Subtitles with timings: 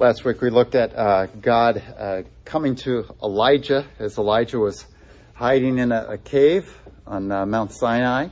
[0.00, 4.86] Last week we looked at uh, God uh, coming to Elijah as Elijah was
[5.34, 6.72] hiding in a, a cave
[7.04, 8.28] on uh, Mount Sinai.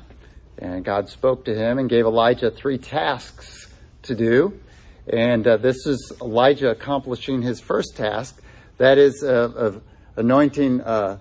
[0.58, 3.66] And God spoke to him and gave Elijah three tasks
[4.02, 4.60] to do.
[5.08, 8.41] And uh, this is Elijah accomplishing his first task
[8.79, 9.83] that is, uh, of
[10.14, 11.19] anointing uh,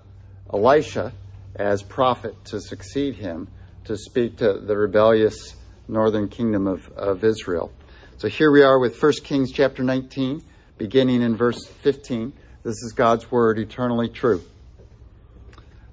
[0.53, 1.11] Elisha
[1.55, 3.47] as prophet to succeed him
[3.85, 5.55] to speak to the rebellious
[5.87, 7.71] northern kingdom of, of Israel.
[8.17, 10.41] So here we are with 1 Kings chapter 19,
[10.77, 12.31] beginning in verse 15.
[12.63, 14.41] This is God's word, eternally true.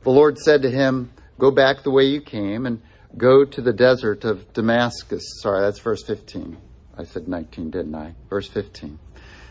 [0.03, 1.11] The Lord said to him,
[1.41, 2.81] Go back the way you came and
[3.17, 5.41] go to the desert of Damascus.
[5.41, 6.57] Sorry, that's verse 15.
[6.97, 8.15] I said 19, didn't I?
[8.31, 9.01] Verse 15.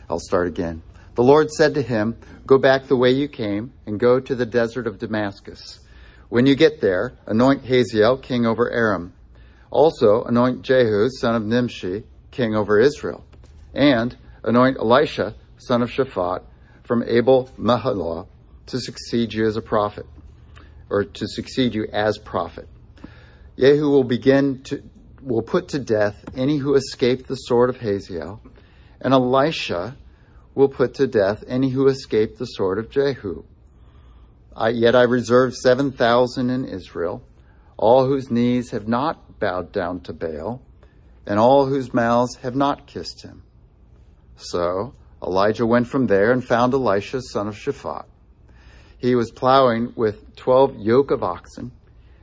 [0.09, 0.81] I'll start again.
[1.16, 4.45] The Lord said to him, Go back the way you came and go to the
[4.45, 5.81] desert of Damascus.
[6.30, 9.12] When you get there, anoint Hazael king over Aram.
[9.70, 13.23] Also anoint Jehu son of Nimshi king over Israel.
[13.73, 16.44] And anoint Elisha son of Shaphat
[16.84, 18.27] from Abel Meholah
[18.67, 20.06] to succeed you as a prophet,
[20.89, 22.67] or to succeed you as prophet.
[23.58, 24.81] Jehu will begin to
[25.22, 28.41] will put to death any who escaped the sword of Hazael,
[29.00, 29.95] and Elisha
[30.56, 33.44] will put to death any who escaped the sword of Jehu.
[34.56, 37.23] I, yet I reserve 7,000 in Israel,
[37.78, 40.61] all whose knees have not bowed down to Baal,
[41.25, 43.44] and all whose mouths have not kissed him.
[44.36, 48.05] So Elijah went from there and found Elisha, son of Shaphat.
[48.97, 51.72] He was plowing with 12 yoke of oxen,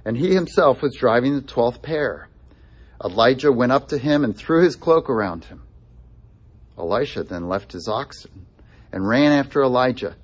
[0.04, 2.28] and he himself was driving the 12th pair.
[3.04, 5.62] Elijah went up to him and threw his cloak around him.
[6.76, 8.46] Elisha then left his oxen
[8.92, 10.16] and ran after Elijah.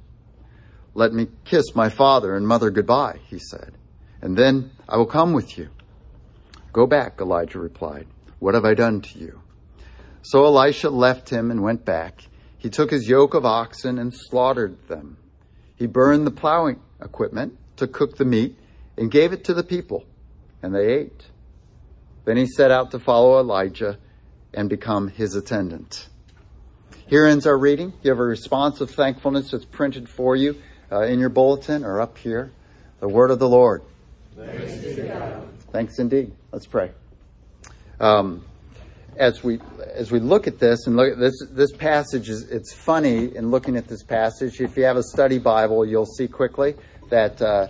[0.95, 3.75] Let me kiss my father and mother goodbye, he said,
[4.23, 5.69] and then I will come with you.
[6.73, 8.07] Go back, Elijah replied.
[8.45, 9.41] What have I done to you?
[10.21, 12.27] So Elisha left him and went back.
[12.59, 15.17] He took his yoke of oxen and slaughtered them.
[15.77, 18.59] He burned the plowing equipment to cook the meat
[18.99, 20.05] and gave it to the people,
[20.63, 21.25] and they ate.
[22.27, 23.97] Then he set out to follow Elijah
[24.53, 26.07] and become his attendant.
[27.07, 27.95] Here ends our reading.
[28.03, 30.61] You have a response of thankfulness that's printed for you
[30.93, 32.53] uh, in your bulletin or up here.
[33.01, 33.85] The word of the Lord.
[34.37, 34.75] Thanks,
[35.73, 36.33] Thanks indeed.
[36.53, 36.91] Let's pray.
[38.05, 38.45] Um,
[39.17, 39.61] as we
[39.95, 43.51] as we look at this and look at this this passage is it's funny in
[43.51, 44.61] looking at this passage.
[44.61, 46.75] If you have a study Bible, you'll see quickly
[47.09, 47.69] that uh,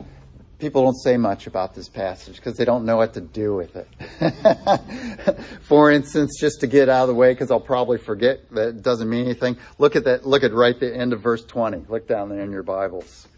[0.58, 3.76] people don't say much about this passage because they don't know what to do with
[3.76, 5.38] it.
[5.62, 8.82] For instance, just to get out of the way, because I'll probably forget that it
[8.82, 9.56] doesn't mean anything.
[9.78, 10.26] Look at that.
[10.26, 11.84] Look at right the end of verse 20.
[11.88, 13.28] Look down there in your Bibles.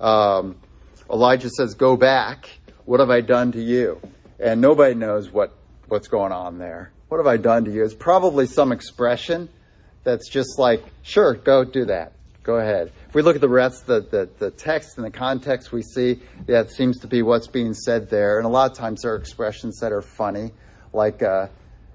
[0.00, 0.54] Um,
[1.10, 2.48] Elijah says, "Go back.
[2.84, 4.00] What have I done to you?"
[4.38, 5.57] And nobody knows what
[5.88, 6.92] what's going on there.
[7.08, 7.84] What have I done to you?
[7.84, 9.48] It's probably some expression
[10.04, 12.12] that's just like, "Sure, go do that."
[12.48, 12.92] Go ahead.
[13.06, 16.20] If we look at the rest, the, the, the text and the context, we see
[16.46, 18.38] that seems to be what's being said there.
[18.38, 20.52] And a lot of times there are expressions that are funny,
[20.94, 21.48] like uh,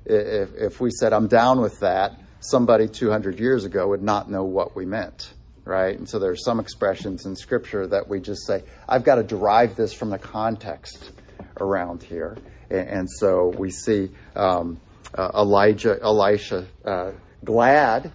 [0.06, 4.44] if, if we said, I'm down with that, somebody 200 years ago would not know
[4.44, 5.34] what we meant,
[5.66, 5.98] right?
[5.98, 9.24] And so there are some expressions in Scripture that we just say, I've got to
[9.24, 11.12] derive this from the context
[11.60, 12.38] around here.
[12.74, 14.82] And, and so we see um,
[15.14, 17.12] uh, Elijah, Elisha, uh,
[17.46, 18.12] glad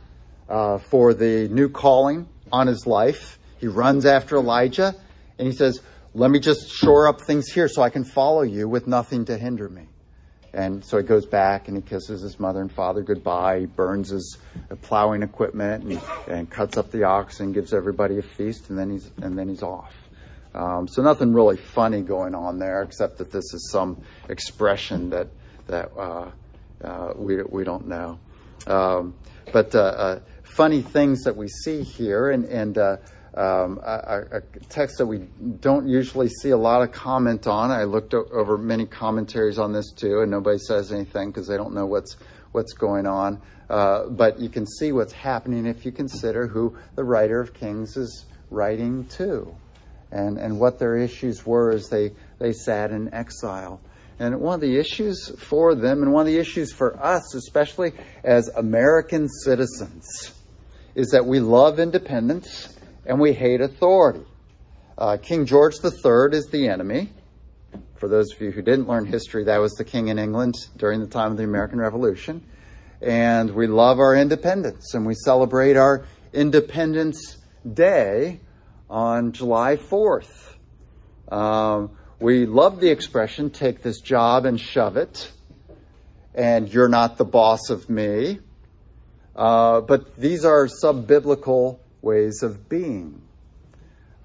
[0.49, 3.39] uh, for the new calling on his life.
[3.59, 4.95] He runs after Elijah
[5.39, 5.81] and he says,
[6.15, 9.39] Let me just shore up things here so I can follow you with nothing to
[9.39, 9.87] hinder me.
[10.53, 13.61] And so he goes back and he kisses his mother and father goodbye.
[13.61, 14.39] He burns his
[14.83, 19.11] plowing equipment and, and cuts up the oxen, gives everybody a feast, and then he's
[19.21, 19.95] and then he's off.
[20.55, 25.29] Um, so nothing really funny going on there, except that this is some expression that
[25.67, 26.31] that uh,
[26.83, 28.19] uh, we we don't know.
[28.67, 29.15] Um,
[29.53, 32.97] but uh, uh funny things that we see here, and, and uh,
[33.35, 35.19] um, a, a, text that we
[35.61, 37.71] don't usually see a lot of comment on.
[37.71, 41.75] I looked over many commentaries on this too, and nobody says anything because they don't
[41.75, 42.17] know what's
[42.51, 43.41] what's going on.
[43.71, 47.97] Uh, but you can see what's happening if you consider who the writer of Kings
[47.97, 49.55] is writing to,
[50.11, 53.81] and and what their issues were as they they sat in exile.
[54.21, 57.93] And one of the issues for them, and one of the issues for us, especially
[58.25, 60.35] as American citizens,
[60.97, 62.77] is that we love independence
[63.07, 64.25] and we hate authority.
[64.97, 67.13] Uh, king George III is the enemy.
[67.95, 71.01] For those of you who didn't learn history, that was the king in England during
[71.01, 72.45] the time of the American Revolution.
[73.01, 77.37] And we love our independence and we celebrate our Independence
[77.73, 78.41] Day
[78.91, 80.55] on July 4th.
[81.31, 81.91] Um,
[82.21, 85.31] we love the expression, take this job and shove it,
[86.35, 88.41] and you're not the boss of me.
[89.37, 93.23] Uh, but these are sub biblical ways of being.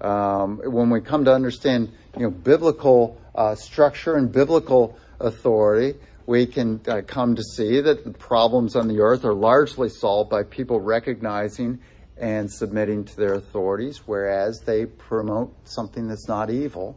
[0.00, 6.46] Um, when we come to understand, you know, biblical uh, structure and biblical authority, we
[6.46, 10.42] can uh, come to see that the problems on the earth are largely solved by
[10.42, 11.80] people recognizing
[12.16, 16.96] and submitting to their authorities, whereas they promote something that's not evil.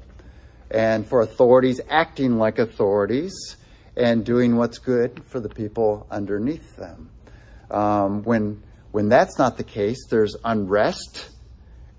[0.70, 3.56] And for authorities acting like authorities
[3.96, 7.10] and doing what's good for the people underneath them.
[7.72, 11.30] Um, when when that's not the case, there's unrest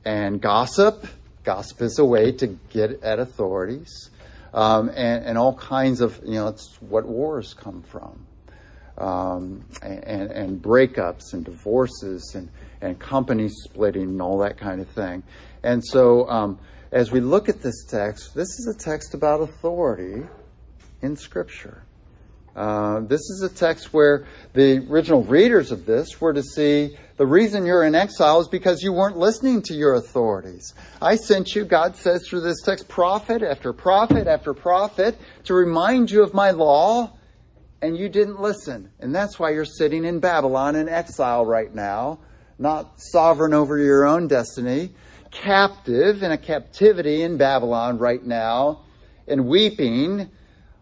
[0.05, 1.06] and gossip.
[1.44, 4.11] Gossip is a way to get at authorities,
[4.55, 8.26] um, and, and all kinds of you know it's what wars come from,
[8.97, 12.49] um, and, and breakups and divorces and
[12.81, 15.23] and company splitting and all that kind of thing.
[15.63, 16.59] And so, um,
[16.91, 20.27] as we look at this text, this is a text about authority
[21.03, 21.83] in Scripture.
[22.57, 27.27] Uh, this is a text where the original readers of this were to see the
[27.27, 30.75] reason you're in exile is because you weren't listening to your authorities.
[31.01, 36.11] I sent you, God says through this text, prophet after prophet after prophet to remind
[36.11, 37.13] you of my law,
[37.81, 38.91] and you didn't listen.
[38.99, 42.19] And that's why you're sitting in Babylon in exile right now,
[42.59, 44.91] not sovereign over your own destiny,
[45.31, 48.81] captive in a captivity in Babylon right now,
[49.27, 50.29] and weeping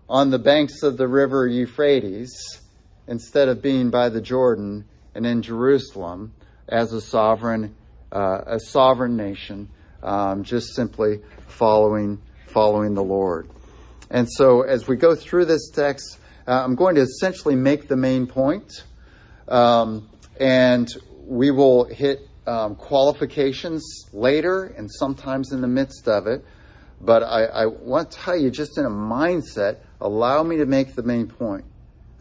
[0.08, 2.60] on the banks of the river Euphrates
[3.08, 4.84] instead of being by the Jordan
[5.14, 6.32] and in Jerusalem
[6.68, 7.74] as a sovereign,
[8.12, 9.68] uh, a sovereign nation,
[10.02, 13.48] um, just simply following following the Lord.
[14.10, 17.96] And so, as we go through this text, uh, I'm going to essentially make the
[17.96, 18.84] main point,
[19.48, 20.08] um,
[20.38, 20.88] and
[21.26, 26.44] we will hit um, qualifications later and sometimes in the midst of it.
[27.00, 30.94] But I, I want to tell you, just in a mindset, allow me to make
[30.94, 31.64] the main point.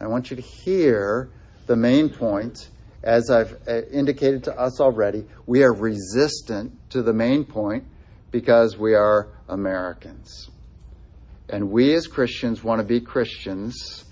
[0.00, 1.30] I want you to hear
[1.66, 2.68] the main point.
[3.02, 7.84] As I've uh, indicated to us already, we are resistant to the main point
[8.32, 10.50] because we are Americans.
[11.48, 14.04] And we as Christians want to be Christians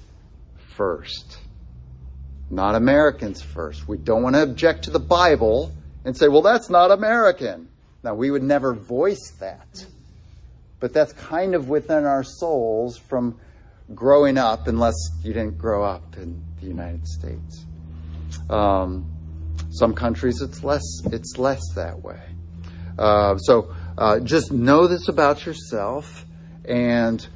[0.77, 1.39] first,
[2.51, 3.89] not Americans first.
[3.89, 5.73] We don't want to object to the Bible
[6.05, 7.69] and say, well, that's not American.
[8.03, 9.87] Now, we would never voice that.
[10.81, 13.39] But that's kind of within our souls from
[13.95, 17.65] growing up, unless you didn't grow up in the United States.
[18.51, 19.11] Um,
[19.71, 22.21] some countries it's less it's less that way.
[22.99, 26.25] Uh, so uh, just know this about yourself
[26.65, 27.27] and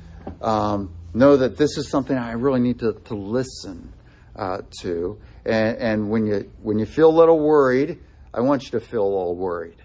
[0.41, 3.93] um, know that this is something I really need to, to listen
[4.39, 5.19] uh, to.
[5.45, 7.99] And, and, when you when you feel a little worried,
[8.33, 9.79] I want you to feel a little worried,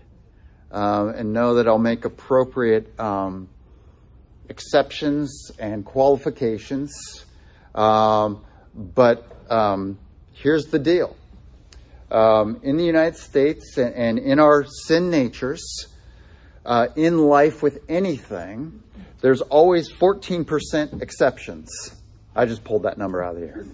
[0.71, 3.49] um, and know that I'll make appropriate um,
[4.49, 7.25] exceptions and qualifications.
[7.73, 8.45] Um,
[8.75, 9.97] but um,
[10.33, 11.15] here's the deal.
[12.11, 15.87] Um, in the United States and, and in our sin natures,
[16.65, 18.83] uh, in life with anything,
[19.21, 21.69] there's always 14% exceptions.
[22.35, 23.65] I just pulled that number out of the air.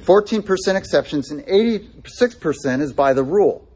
[0.00, 3.66] 14% exceptions and 86% is by the rule.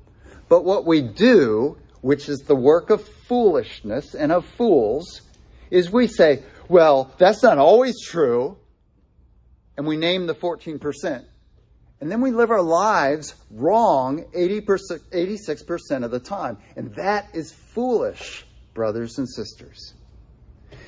[0.49, 5.23] But what we do, which is the work of foolishness and of fools,
[5.71, 8.57] is we say, well, that's not always true.
[9.77, 11.25] And we name the 14%.
[12.01, 16.59] And then we live our lives wrong 80%, 86% of the time.
[16.77, 19.95] And that is foolish, brothers and sisters.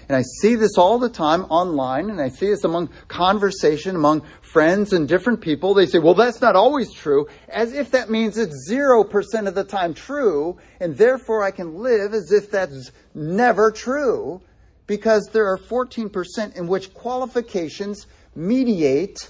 [0.09, 4.23] And I see this all the time online, and I see this among conversation among
[4.41, 5.75] friends and different people.
[5.75, 9.65] They say, well, that's not always true, as if that means it's 0% of the
[9.65, 14.43] time true, and therefore I can live as if that's never true
[14.87, 19.29] because there are 14% in which qualifications mediate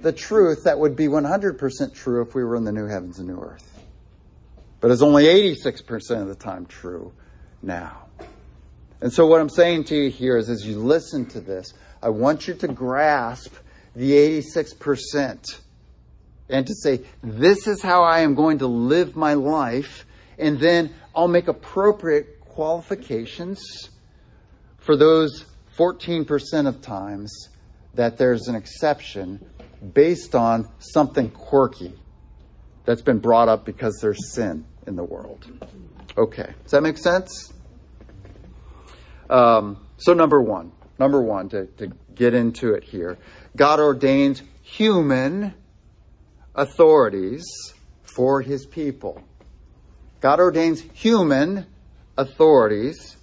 [0.00, 3.28] the truth that would be 100% true if we were in the new heavens and
[3.28, 3.84] new earth.
[4.80, 7.12] But it's only 86% of the time true
[7.62, 8.05] now.
[9.06, 11.72] And so what I'm saying to you here is as you listen to this,
[12.02, 13.54] I want you to grasp
[13.94, 15.60] the 86%
[16.48, 20.04] and to say, this is how I am going to live my life.
[20.40, 23.90] And then I'll make appropriate qualifications
[24.78, 25.44] for those
[25.78, 27.48] 14% of times
[27.94, 29.48] that there's an exception
[29.94, 31.92] based on something quirky
[32.84, 35.46] that's been brought up because there's sin in the world.
[36.18, 37.52] Okay, does that make sense?
[39.28, 43.18] Um, so, number one, number one, to, to get into it here,
[43.56, 45.54] God ordains human
[46.54, 47.44] authorities
[48.02, 49.22] for his people.
[50.20, 51.66] God ordains human
[52.16, 53.16] authorities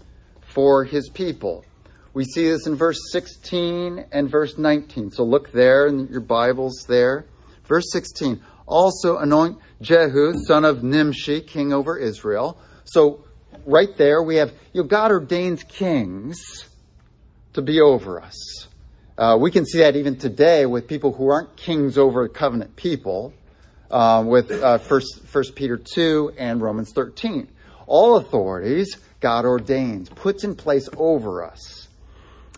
[0.53, 1.65] for his people.
[2.13, 5.11] We see this in verse 16 and verse 19.
[5.11, 7.25] So look there in your Bibles there.
[7.65, 8.39] Verse 16.
[8.67, 12.57] also anoint Jehu, son of Nimshi, king over Israel.
[12.85, 13.25] So
[13.65, 16.65] right there we have, you know, God ordains kings
[17.53, 18.67] to be over us.
[19.17, 23.33] Uh, we can see that even today with people who aren't kings over covenant people,
[23.91, 27.47] uh, with uh, First, First Peter 2 and Romans 13.
[27.85, 31.87] All authorities God ordains, puts in place over us.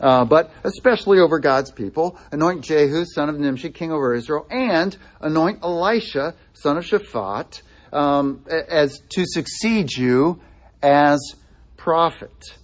[0.02, 4.98] Uh, but especially over God's people, anoint Jehu, son of Nimshi, king over Israel, and
[5.22, 7.62] anoint Elisha, son of Shaphat,
[7.94, 10.42] um, as to succeed you
[10.86, 11.36] as
[11.78, 12.58] prophet.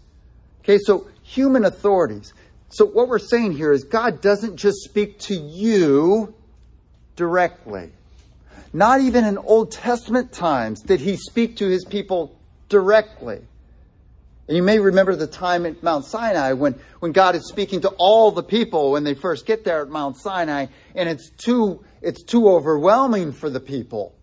[0.61, 2.33] Okay, so human authorities.
[2.69, 6.33] So what we're saying here is God doesn't just speak to you
[7.15, 7.89] directly.
[8.73, 13.41] Not even in Old Testament times did he speak to his people directly.
[14.47, 17.89] And you may remember the time at Mount Sinai when, when God is speaking to
[17.97, 22.23] all the people when they first get there at Mount Sinai, and it's too, it's
[22.23, 24.13] too overwhelming for the people.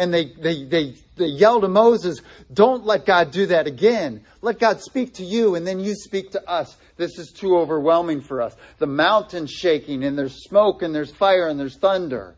[0.00, 4.24] And they, they, they, they yell to Moses, don't let God do that again.
[4.40, 6.74] Let God speak to you and then you speak to us.
[6.96, 8.56] This is too overwhelming for us.
[8.78, 12.34] The mountain's shaking and there's smoke and there's fire and there's thunder.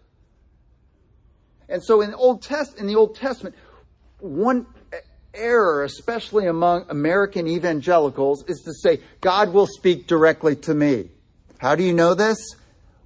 [1.69, 3.54] And so in Old Test, in the Old Testament,
[4.19, 4.66] one
[5.33, 11.11] error, especially among American evangelicals, is to say, God will speak directly to me.
[11.59, 12.38] How do you know this?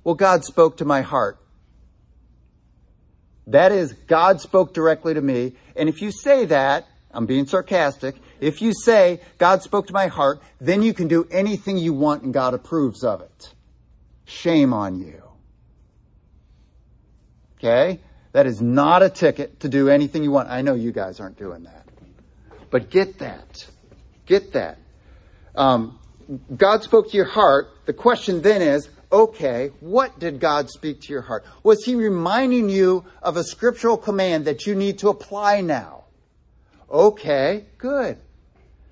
[0.02, 1.38] Well, God spoke to my heart.
[3.46, 5.54] That is, God spoke directly to me.
[5.76, 10.08] And if you say that, I'm being sarcastic, if you say, God spoke to my
[10.08, 13.54] heart, then you can do anything you want and God approves of it.
[14.24, 15.22] Shame on you.
[17.58, 18.00] Okay?
[18.32, 20.50] That is not a ticket to do anything you want.
[20.50, 21.86] I know you guys aren't doing that.
[22.70, 23.66] But get that.
[24.26, 24.78] Get that.
[25.54, 25.98] Um,
[26.54, 27.68] God spoke to your heart.
[27.86, 31.44] The question then is, okay, what did God speak to your heart?
[31.62, 36.04] Was he reminding you of a scriptural command that you need to apply now?
[36.90, 38.18] Okay, good.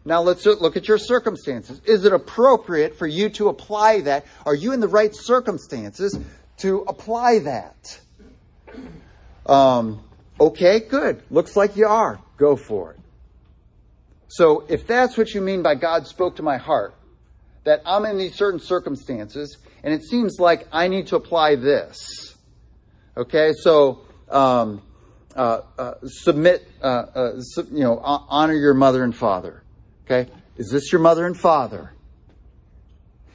[0.05, 1.81] Now let's look at your circumstances.
[1.87, 4.27] Is it appropriate for you to apply that?
[4.45, 6.19] Are you in the right circumstances
[6.59, 8.01] to apply that?
[9.47, 10.03] Um,
[10.39, 11.23] okay, good.
[11.31, 12.21] Looks like you are.
[12.37, 12.99] Go for it.
[14.29, 16.95] So if that's what you mean by God spoke to my heart,
[17.65, 22.35] that I'm in these certain circumstances, and it seems like I need to apply this.
[23.17, 24.83] Okay, so um,
[25.35, 27.33] uh, uh, submit, uh, uh
[27.71, 29.63] you know, honor your mother and father.
[30.05, 31.93] Okay, is this your mother and father?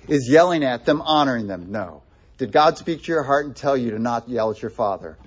[0.07, 1.71] Is yelling at them honoring them?
[1.71, 2.03] No.
[2.37, 5.17] Did God speak to your heart and tell you to not yell at your father?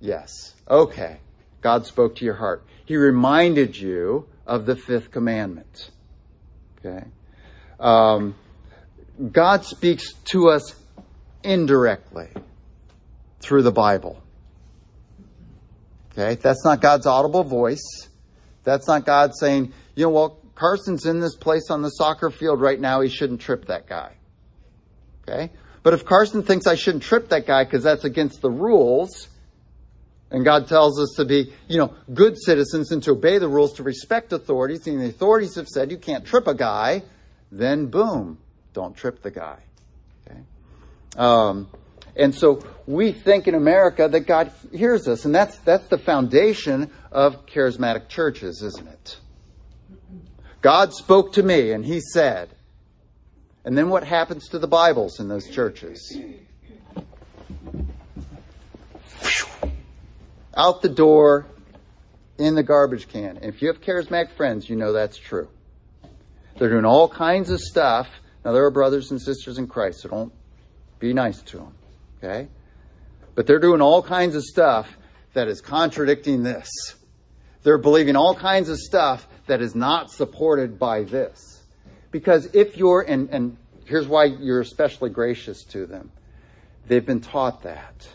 [0.00, 0.54] Yes.
[0.68, 1.18] Okay.
[1.60, 2.64] God spoke to your heart.
[2.86, 5.90] He reminded you of the fifth commandment.
[6.78, 7.04] Okay.
[7.80, 8.34] Um,
[9.32, 10.74] God speaks to us
[11.42, 12.28] indirectly
[13.40, 14.22] through the Bible.
[16.12, 16.40] Okay.
[16.40, 18.08] That's not God's audible voice.
[18.64, 22.60] That's not God saying, you know, well, Carson's in this place on the soccer field
[22.60, 23.00] right now.
[23.00, 24.12] He shouldn't trip that guy.
[25.22, 25.50] Okay.
[25.82, 29.28] But if Carson thinks I shouldn't trip that guy because that's against the rules,
[30.30, 33.74] and God tells us to be, you know, good citizens and to obey the rules,
[33.74, 34.86] to respect authorities.
[34.86, 37.02] And the authorities have said you can't trip a guy.
[37.52, 38.38] Then boom,
[38.72, 39.58] don't trip the guy.
[40.26, 40.40] Okay.
[41.16, 41.68] Um,
[42.16, 46.90] and so we think in America that God hears us, and that's that's the foundation
[47.10, 49.18] of charismatic churches, isn't it?
[50.60, 52.50] God spoke to me, and He said.
[53.62, 56.16] And then what happens to the Bibles in those churches?
[60.56, 61.46] out the door
[62.38, 63.36] in the garbage can.
[63.36, 65.48] And if you have charismatic friends, you know that's true.
[66.60, 68.06] They're doing all kinds of stuff.
[68.44, 70.32] Now, there are brothers and sisters in Christ, so don't
[70.98, 71.74] be nice to them.
[72.18, 72.48] Okay?
[73.34, 74.86] But they're doing all kinds of stuff
[75.32, 76.68] that is contradicting this.
[77.62, 81.62] They're believing all kinds of stuff that is not supported by this.
[82.10, 86.12] Because if you're, and, and here's why you're especially gracious to them,
[86.86, 88.06] they've been taught that.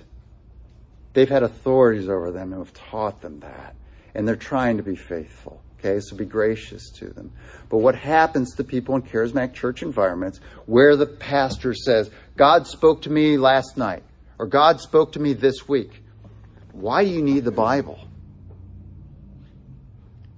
[1.13, 3.75] They've had authorities over them who have taught them that.
[4.13, 5.63] And they're trying to be faithful.
[5.79, 7.31] Okay, so be gracious to them.
[7.69, 13.03] But what happens to people in charismatic church environments where the pastor says, God spoke
[13.03, 14.03] to me last night,
[14.39, 15.91] or God spoke to me this week?
[16.71, 17.99] Why do you need the Bible?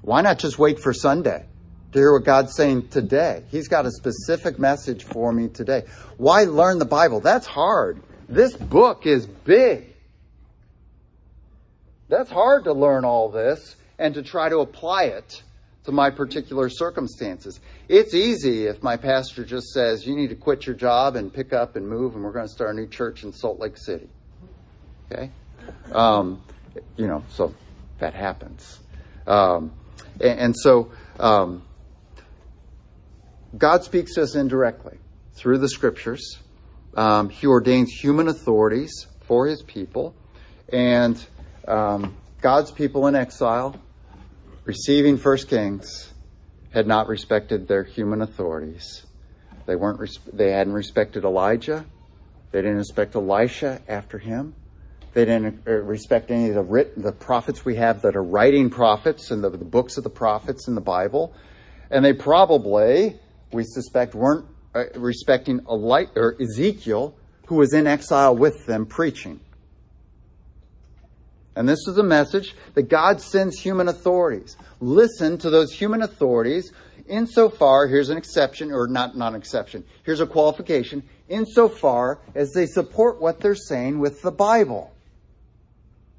[0.02, 1.46] Why not just wait for Sunday
[1.92, 3.44] to hear what God's saying today?
[3.50, 5.84] He's got a specific message for me today.
[6.18, 7.20] Why learn the Bible?
[7.20, 8.02] That's hard.
[8.30, 9.94] This book is big.
[12.10, 15.44] That's hard to learn all this and to try to apply it
[15.86, 17.60] to my particular circumstances.
[17.88, 21.54] It's easy if my pastor just says, you need to quit your job and pick
[21.54, 24.10] up and move, and we're going to start a new church in Salt Lake City.
[25.10, 25.32] Okay?
[25.94, 26.44] Um,
[26.98, 27.54] you know, so
[28.00, 28.80] that happens.
[29.26, 29.72] Um,
[30.20, 31.64] and, and, so um,
[33.58, 34.98] God speaks to us indirectly
[35.36, 36.38] through the scriptures.
[36.96, 40.16] Um, he ordains human authorities for his people.
[40.72, 41.24] And
[41.68, 43.76] um, God's people in exile,
[44.68, 46.14] receiving First Kings,
[46.72, 49.04] had not respected their human authorities.
[49.66, 50.00] They weren't.
[50.32, 51.86] They hadn't respected Elijah.
[52.52, 54.54] They didn't respect Elisha after him.
[55.14, 58.70] They didn't uh, respect any of the writ- the prophets we have that are writing
[58.70, 61.34] prophets and the, the books of the prophets in the Bible.
[61.90, 63.18] And they probably,
[63.52, 64.46] we suspect, weren't
[64.76, 67.16] uh, respecting Eli- or Ezekiel,
[67.48, 69.40] who was in exile with them preaching.
[71.58, 74.56] And this is a message that God sends human authorities.
[74.80, 76.72] Listen to those human authorities
[77.08, 82.68] insofar, here's an exception, or not, not an exception, here's a qualification, insofar as they
[82.68, 84.94] support what they're saying with the Bible.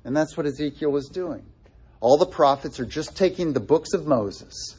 [0.04, 1.46] And that's what Ezekiel was doing.
[2.00, 4.74] All the prophets are just taking the books of Moses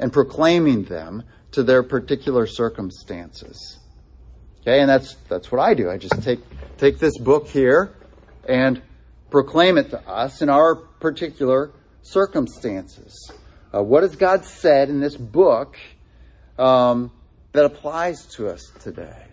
[0.00, 3.78] and proclaiming them to their particular circumstances.
[4.62, 5.90] Okay, and that's that's what I do.
[5.90, 6.40] I just take
[6.78, 7.92] take this book here
[8.48, 8.82] and
[9.34, 11.72] proclaim it to us in our particular
[12.02, 13.32] circumstances.
[13.74, 15.76] Uh, what has God said in this book
[16.56, 17.10] um,
[17.50, 19.24] that applies to us today?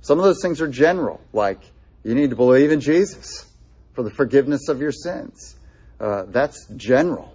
[0.00, 1.60] Some of those things are general, like
[2.02, 3.46] you need to believe in Jesus
[3.92, 5.54] for the forgiveness of your sins.
[6.00, 7.32] Uh, that's general.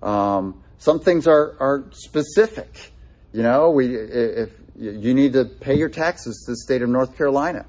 [0.00, 2.92] Um, some things are, are specific.
[3.32, 7.16] You know, we if you need to pay your taxes to the state of North
[7.16, 7.66] Carolina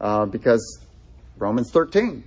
[0.00, 0.80] uh, because
[1.38, 2.24] Romans 13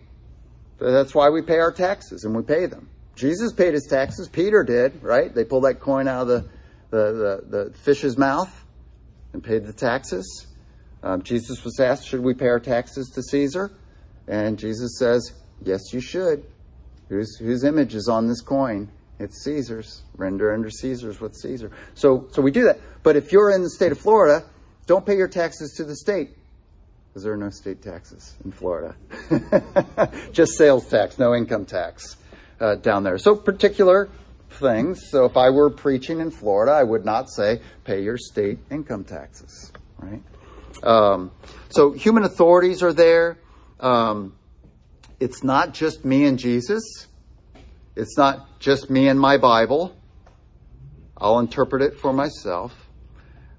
[0.92, 2.90] that's why we pay our taxes and we pay them.
[3.16, 4.28] Jesus paid his taxes.
[4.28, 5.34] Peter did, right?
[5.34, 6.50] They pulled that coin out of the,
[6.90, 8.52] the, the, the fish's mouth
[9.34, 10.48] and paid the taxes.
[11.04, 13.72] Um, Jesus was asked, should we pay our taxes to Caesar?
[14.28, 16.46] And Jesus says, yes, you should.
[17.10, 18.90] Whose, whose image is on this coin?
[19.20, 20.02] It's Caesar's.
[20.16, 21.72] Render under Caesar's what Caesar.
[21.94, 22.80] So, so we do that.
[23.04, 24.46] But if you're in the state of Florida,
[24.88, 26.32] don't pay your taxes to the state
[27.14, 28.96] because there are no state taxes in Florida.
[30.32, 32.18] Just sales tax, no income tax
[32.60, 33.20] uh, down there.
[33.20, 34.10] So particular
[34.50, 35.12] things.
[35.12, 39.04] So if I were preaching in Florida, I would not say pay your state income
[39.04, 40.24] taxes, right?
[40.82, 41.30] Um,
[41.70, 43.38] so human authorities are there.
[43.80, 44.36] Um,
[45.20, 47.06] it's not just me and Jesus.
[47.96, 49.96] It's not just me and my Bible.
[51.16, 52.74] I'll interpret it for myself.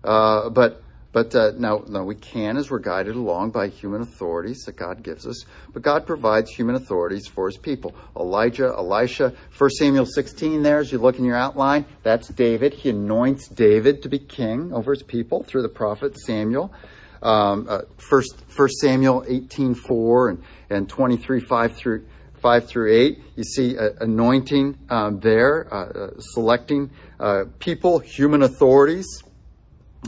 [0.03, 0.83] Uh, but
[1.15, 5.05] but uh, now, now we can as we're guided along by human authorities that God
[5.05, 5.45] gives us.
[5.73, 7.95] But God provides human authorities for his people.
[8.17, 12.75] Elijah, Elisha, 1 Samuel 16 there, as you look in your outline, that's David.
[12.75, 16.75] He anoints David to be king over his people through the prophet Samuel.
[17.23, 22.07] Um, uh, first, First Samuel 18, 4 and, and 23, 5 through,
[22.43, 23.23] 5 through 8.
[23.37, 29.23] You see uh, anointing um, there, uh, uh selecting uh, people, human authorities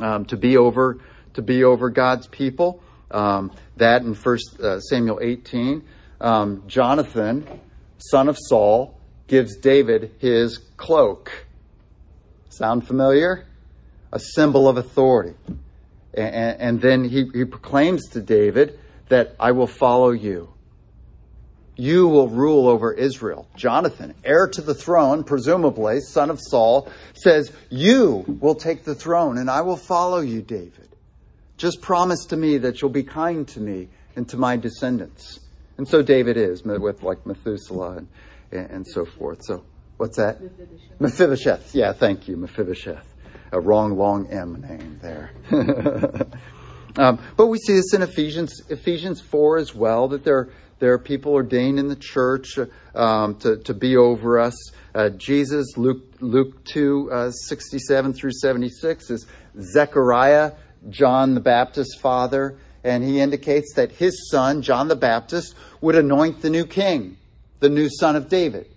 [0.00, 0.98] um, to be over
[1.35, 2.82] to be over God's people.
[3.11, 5.85] Um, that in First uh, Samuel 18,
[6.20, 7.46] um, Jonathan,
[7.98, 11.46] son of Saul, gives David his cloak.
[12.48, 13.46] Sound familiar?
[14.12, 15.35] A symbol of authority.
[16.14, 18.78] And, and then he, he proclaims to David
[19.09, 20.52] that I will follow you.
[21.76, 23.46] You will rule over Israel.
[23.54, 29.36] Jonathan, heir to the throne, presumably, son of Saul, says, You will take the throne
[29.36, 30.88] and I will follow you, David.
[31.58, 35.40] Just promise to me that you'll be kind to me and to my descendants.
[35.76, 38.08] And so David is, with like Methuselah and,
[38.50, 39.44] and so forth.
[39.44, 39.62] So,
[39.98, 40.40] what's that?
[40.40, 41.00] Mephibosheth.
[41.00, 41.74] Mephibosheth.
[41.74, 43.06] Yeah, thank you, Mephibosheth.
[43.52, 45.30] A wrong, long M name there.
[46.96, 50.98] um, but we see this in Ephesians, Ephesians 4 as well, that there there are
[50.98, 52.58] people ordained in the church
[52.94, 54.54] um, to, to be over us.
[54.94, 59.26] Uh, Jesus, Luke, Luke 2, uh, 67 through 76, is
[59.58, 60.52] Zechariah,
[60.90, 66.42] John the Baptist's father, and he indicates that his son, John the Baptist, would anoint
[66.42, 67.16] the new king,
[67.60, 68.68] the new son of David,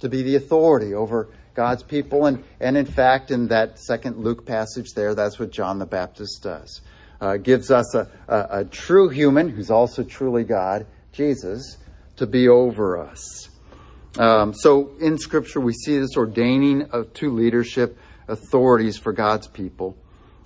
[0.00, 2.26] to be the authority over God's people.
[2.26, 6.42] And, and in fact, in that second Luke passage there, that's what John the Baptist
[6.42, 6.82] does.
[7.20, 10.86] Uh, gives us a, a, a true human who's also truly God
[11.18, 11.76] Jesus,
[12.16, 13.48] to be over us.
[14.16, 19.96] Um, so in Scripture, we see this ordaining of two leadership authorities for God's people,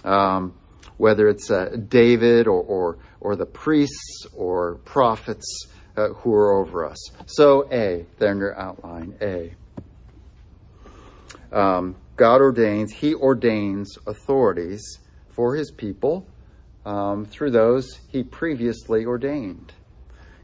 [0.02, 0.54] um,
[0.96, 6.86] whether it's uh, David or, or, or the priests or prophets uh, who are over
[6.86, 7.10] us.
[7.26, 9.54] So A, there in your outline, A.
[11.52, 15.00] Um, God ordains, He ordains authorities
[15.32, 16.26] for His people
[16.86, 19.74] um, through those He previously ordained.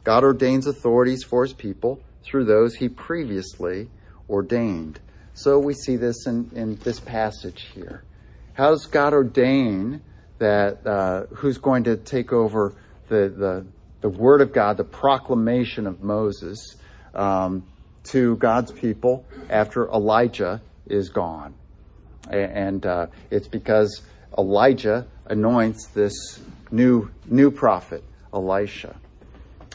[0.04, 3.88] God ordains authorities for his people through those he previously
[4.28, 5.00] ordained.
[5.34, 8.02] So we see this in, in this passage here.
[8.54, 10.02] How does God ordain
[10.38, 12.74] that uh, who's going to take over
[13.08, 13.66] the, the,
[14.00, 16.76] the word of God, the proclamation of Moses
[17.14, 17.64] um,
[18.04, 21.54] to God's people after Elijah is gone?
[22.28, 24.02] And uh, it's because
[24.36, 28.96] Elijah anoints this new new prophet, Elisha.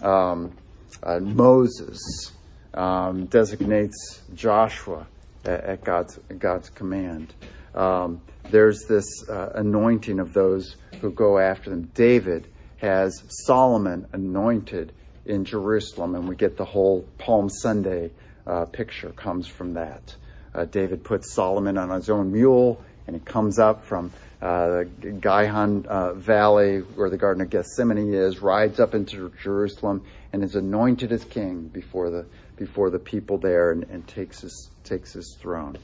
[0.01, 0.55] Um,
[1.01, 2.31] uh, Moses
[2.73, 5.07] um, designates Joshua
[5.45, 7.33] at, at, God's God's command.
[7.75, 11.91] Um, there's this uh, anointing of those who go after them.
[11.93, 14.91] David has Solomon anointed
[15.25, 18.11] in Jerusalem, and we get the whole Palm Sunday
[18.45, 20.15] uh, picture comes from that.
[20.53, 24.11] Uh, David puts Solomon on his own mule, and it comes up from
[24.41, 30.03] uh, the Gihon uh, Valley, where the Garden of Gethsemane is, rides up into Jerusalem,
[30.31, 34.69] and is anointed as king before the before the people there, and, and takes his
[34.83, 35.77] takes his throne.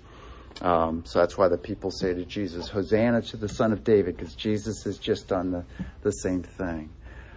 [0.61, 4.17] Um, so that's why the people say to Jesus, Hosanna to the Son of David,
[4.17, 5.63] because Jesus has just done the,
[6.01, 6.89] the same thing.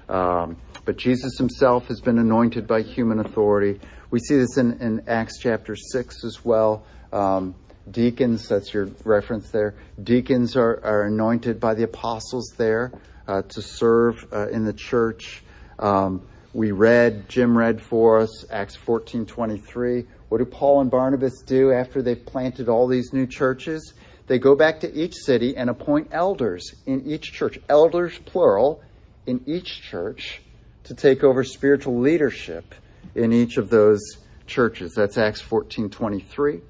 [0.08, 3.80] Um, but Jesus himself has been anointed by human authority.
[4.10, 6.84] We see this in, in Acts chapter 6 as well.
[7.12, 7.54] Um,
[7.90, 9.74] deacons, that's your reference there.
[10.02, 12.92] Deacons are, are anointed by the apostles there
[13.26, 15.42] uh, to serve uh, in the church.
[15.78, 16.22] Um,
[16.54, 20.04] we read, Jim read for us, Acts 14 23.
[20.28, 23.94] What do Paul and Barnabas do after they've planted all these new churches?
[24.26, 28.82] They go back to each city and appoint elders in each church, elders plural,
[29.26, 30.40] in each church
[30.84, 32.74] to take over spiritual leadership
[33.14, 34.00] in each of those
[34.46, 34.94] churches.
[34.94, 36.60] That's Acts 14 23.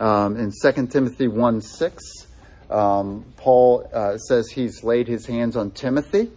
[0.00, 2.02] Um, in 2 Timothy 1 6,
[2.70, 6.30] um, Paul uh, says he's laid his hands on Timothy.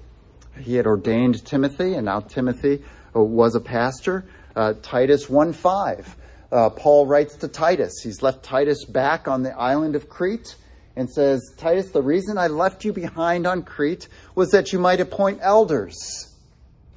[0.59, 2.83] He had ordained Timothy, and now Timothy
[3.15, 4.25] uh, was a pastor.
[4.55, 6.17] Uh, Titus 1 5
[6.53, 8.01] uh, Paul writes to Titus.
[8.03, 10.55] He's left Titus back on the island of Crete
[10.95, 14.99] and says, Titus, the reason I left you behind on Crete was that you might
[14.99, 16.31] appoint elders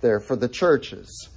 [0.03, 1.31] there for the churches.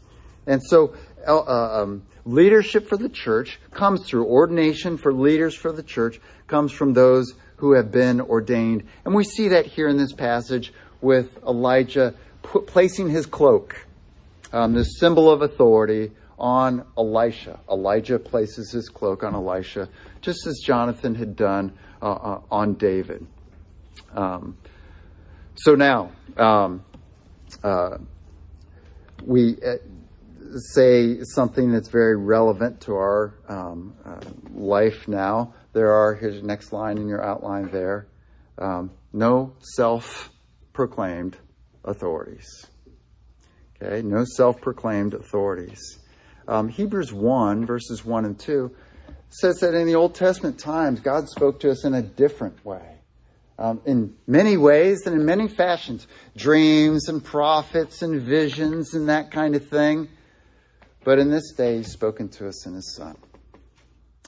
[0.46, 0.96] And so,
[1.28, 6.94] um, leadership for the church comes through ordination for leaders for the church comes from
[6.94, 8.84] those who have been ordained.
[9.06, 13.86] And we see that here in this passage with Elijah put, placing his cloak,
[14.54, 17.60] um, symbol of authority, on Elisha.
[17.70, 19.90] Elijah places his cloak on Elisha,
[20.22, 23.28] just as Jonathan had done uh, uh, on David.
[24.14, 24.58] Um,
[25.56, 26.84] so now, um,
[27.62, 27.98] uh,
[29.26, 29.76] we uh,
[30.74, 34.20] say something that's very relevant to our um, uh,
[34.54, 35.54] life now.
[35.74, 38.08] There are, here's next line in your outline there
[38.60, 40.30] um, no self
[40.74, 41.38] proclaimed
[41.84, 42.68] authorities.
[43.82, 45.98] Okay, no self proclaimed authorities.
[46.48, 48.76] Um, Hebrews 1, verses 1 and 2,
[49.30, 52.98] says that in the Old Testament times, God spoke to us in a different way.
[53.58, 56.08] Um, in many ways and in many fashions.
[56.36, 60.08] Dreams and prophets and visions and that kind of thing.
[61.10, 63.18] But in this day, He's spoken to us in His Son.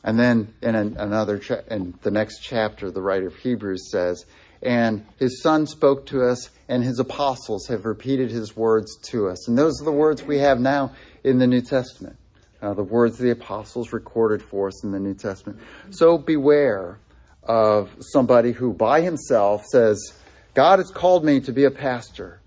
[0.04, 4.26] And then in an, another, cha- in the next chapter, the writer of Hebrews says,
[4.64, 9.48] and his son spoke to us, and his apostles have repeated his words to us.
[9.48, 12.18] And those are the words we have now in the New Testament.
[12.64, 15.60] Uh, the words of the apostles recorded for us in the New Testament.
[15.92, 16.98] So beware
[17.44, 20.16] of somebody who by himself says,
[20.56, 22.42] God has called me to be a pastor.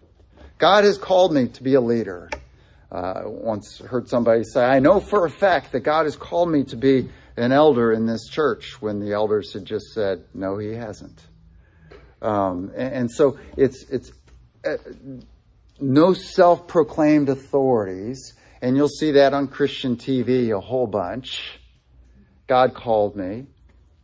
[0.59, 2.31] God has called me to be a leader.
[2.95, 6.63] Uh, once heard somebody say, I know for a fact that God has called me
[6.67, 10.75] to be an elder in this church when the elders had just said, no, he
[10.75, 11.21] hasn't.
[12.23, 14.13] Um, and, and, so it's, it's
[14.65, 14.77] uh,
[15.81, 21.59] no self-proclaimed authorities and you'll see that on Christian TV a whole bunch.
[22.47, 23.47] God called me.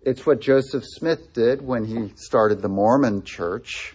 [0.03, 3.95] It's what Joseph Smith did when he started the Mormon church.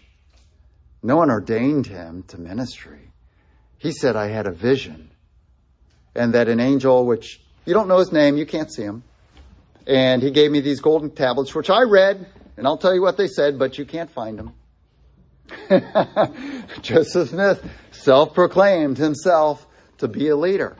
[1.03, 3.04] No one ordained him to ministry.
[3.85, 5.11] He said, I had a vision.
[6.15, 9.03] And that an angel, which you don't know his name, you can't see him.
[9.85, 12.25] And he gave me these golden tablets, which I read,
[12.57, 14.53] and I'll tell you what they said, but you can't find them.
[16.81, 19.63] Joseph Smith self proclaimed himself
[19.99, 20.75] to be a leader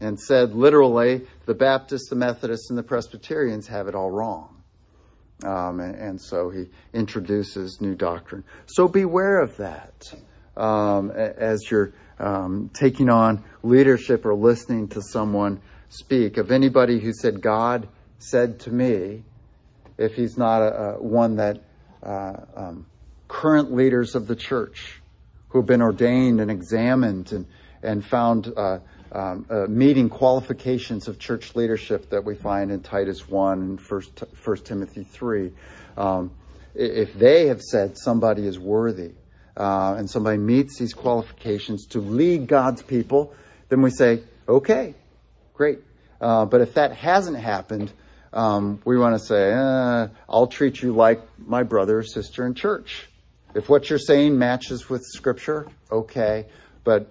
[0.00, 4.62] and said literally the Baptists, the Methodists, and the Presbyterians have it all wrong.
[5.42, 8.44] Um, and, and, so he introduces new doctrine.
[8.66, 10.14] So beware of that
[10.56, 16.36] um, as you're um, taking on leadership or listening to someone speak.
[16.36, 17.88] Of anybody who said, God
[18.18, 19.22] said to me,
[19.98, 21.62] if he's not a, a one that
[22.02, 22.86] uh, um,
[23.28, 25.00] current leaders of the church
[25.48, 27.46] who have been ordained and examined and
[27.84, 28.78] and found uh,
[29.12, 34.02] um, uh, meeting qualifications of church leadership that we find in Titus 1 and 1,
[34.44, 35.52] 1 Timothy 3.
[35.96, 36.32] Um,
[36.74, 39.12] if they have said somebody is worthy
[39.56, 43.34] uh, and somebody meets these qualifications to lead God's people,
[43.68, 44.94] then we say, okay,
[45.54, 45.78] great.
[46.20, 47.92] Uh, but if that hasn't happened,
[48.32, 52.54] um, we want to say, uh, I'll treat you like my brother or sister in
[52.54, 53.08] church.
[53.54, 56.46] If what you're saying matches with Scripture, okay,
[56.82, 57.10] but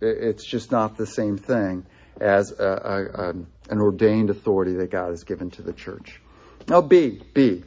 [0.00, 1.86] it's just not the same thing
[2.20, 3.30] as a, a, a,
[3.70, 6.20] an ordained authority that God has given to the church.
[6.68, 7.62] Now, B, B.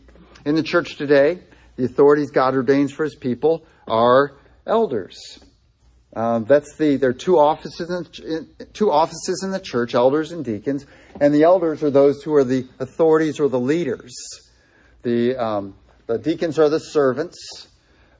[0.46, 1.40] In the church today,
[1.76, 5.39] the authorities God ordains for his people are elders.
[6.15, 10.43] Um, that's the there are two offices in, two offices in the church, elders and
[10.43, 10.86] deacons,
[11.19, 14.13] and the elders are those who are the authorities or the leaders.
[15.04, 15.76] The um,
[16.08, 17.67] the deacons are the servants,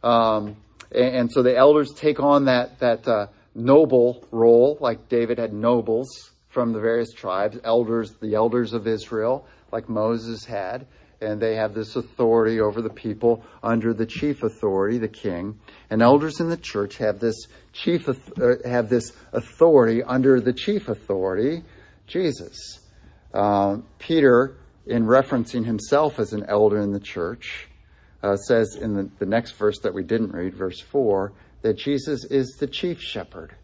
[0.04, 0.58] um,
[0.92, 5.54] and, and, so the elders take on that that uh, noble role, like David had
[5.54, 6.08] nobles
[6.50, 10.88] from the various tribes, elders, the elders of Israel, like Moses had,
[11.20, 15.60] and they have this authority over the people under the chief authority, the king.
[15.90, 18.14] And elders in the church have this chief uh,
[18.66, 21.64] have this authority under the chief authority,
[22.06, 22.80] Jesus.
[23.34, 27.68] Uh, Peter, in referencing himself as an elder in the church,
[28.24, 32.26] uh, says in the, the next verse that we didn't read, verse four, that Jesus
[32.26, 33.56] is the chief shepherd.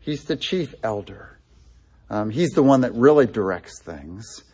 [0.00, 1.38] He's the chief elder.
[2.08, 4.44] Um, he's the one that really directs things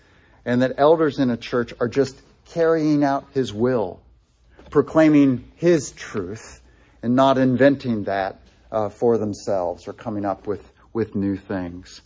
[0.44, 4.00] and that elders in a church are just carrying out his will,
[4.70, 6.61] proclaiming his truth,
[7.02, 12.00] and not inventing that uh, for themselves or coming up with, with new things.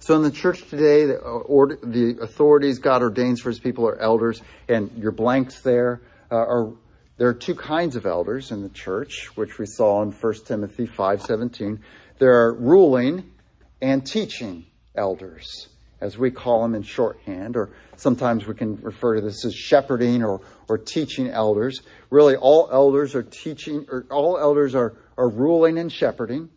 [0.00, 3.98] So in the church today, the, uh, the authorities God ordains for his people are
[3.98, 6.72] elders, and your blanks there uh, are
[7.18, 10.86] there are two kinds of elders in the church, which we saw in 1 Timothy
[10.86, 11.80] 5:17.
[12.18, 13.30] There are ruling
[13.82, 14.64] and teaching
[14.94, 15.68] elders
[16.00, 20.22] as we call them in shorthand, or sometimes we can refer to this as shepherding
[20.22, 21.80] or, or teaching elders.
[22.08, 26.48] Really, all elders are teaching, or all elders are, are ruling and shepherding.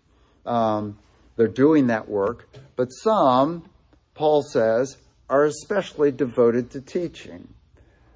[0.45, 0.97] Um,
[1.35, 2.47] they're doing that work.
[2.75, 3.69] But some,
[4.13, 4.97] Paul says,
[5.29, 7.47] are especially devoted to teaching.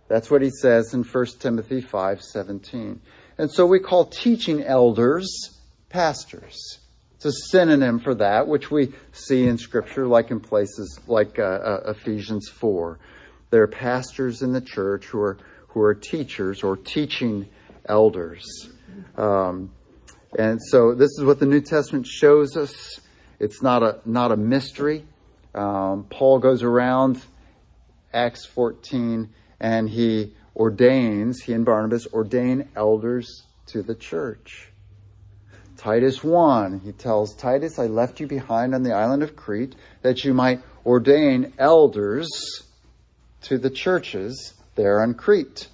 [0.07, 2.99] That's what he says in 1 Timothy 5:17.
[3.37, 5.27] And so we call teaching elders
[5.89, 6.79] pastors.
[7.17, 11.41] It's a synonym for that, which we see in Scripture, like in places like uh,
[11.41, 12.99] uh, Ephesians 4.
[13.49, 17.47] There are pastors in the church who are, who are teachers or teaching
[17.89, 18.69] elders.
[19.17, 19.71] Um,
[20.37, 23.01] and so this is what the New Testament shows us.
[23.39, 25.03] It's not a, not a mystery.
[25.55, 27.19] Um, Paul goes around
[28.13, 34.71] Acts 14 and he ordains, he and Barnabas ordain elders to the church.
[35.87, 40.25] Titus 1, he tells Titus, I left you behind on the island of Crete that
[40.25, 42.29] you might ordain elders
[43.43, 45.69] to the churches there on Crete.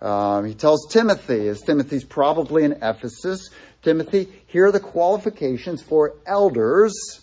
[0.00, 3.50] Um, he tells Timothy, as Timothy's probably in Ephesus,
[3.82, 7.20] Timothy, here are the qualifications for elders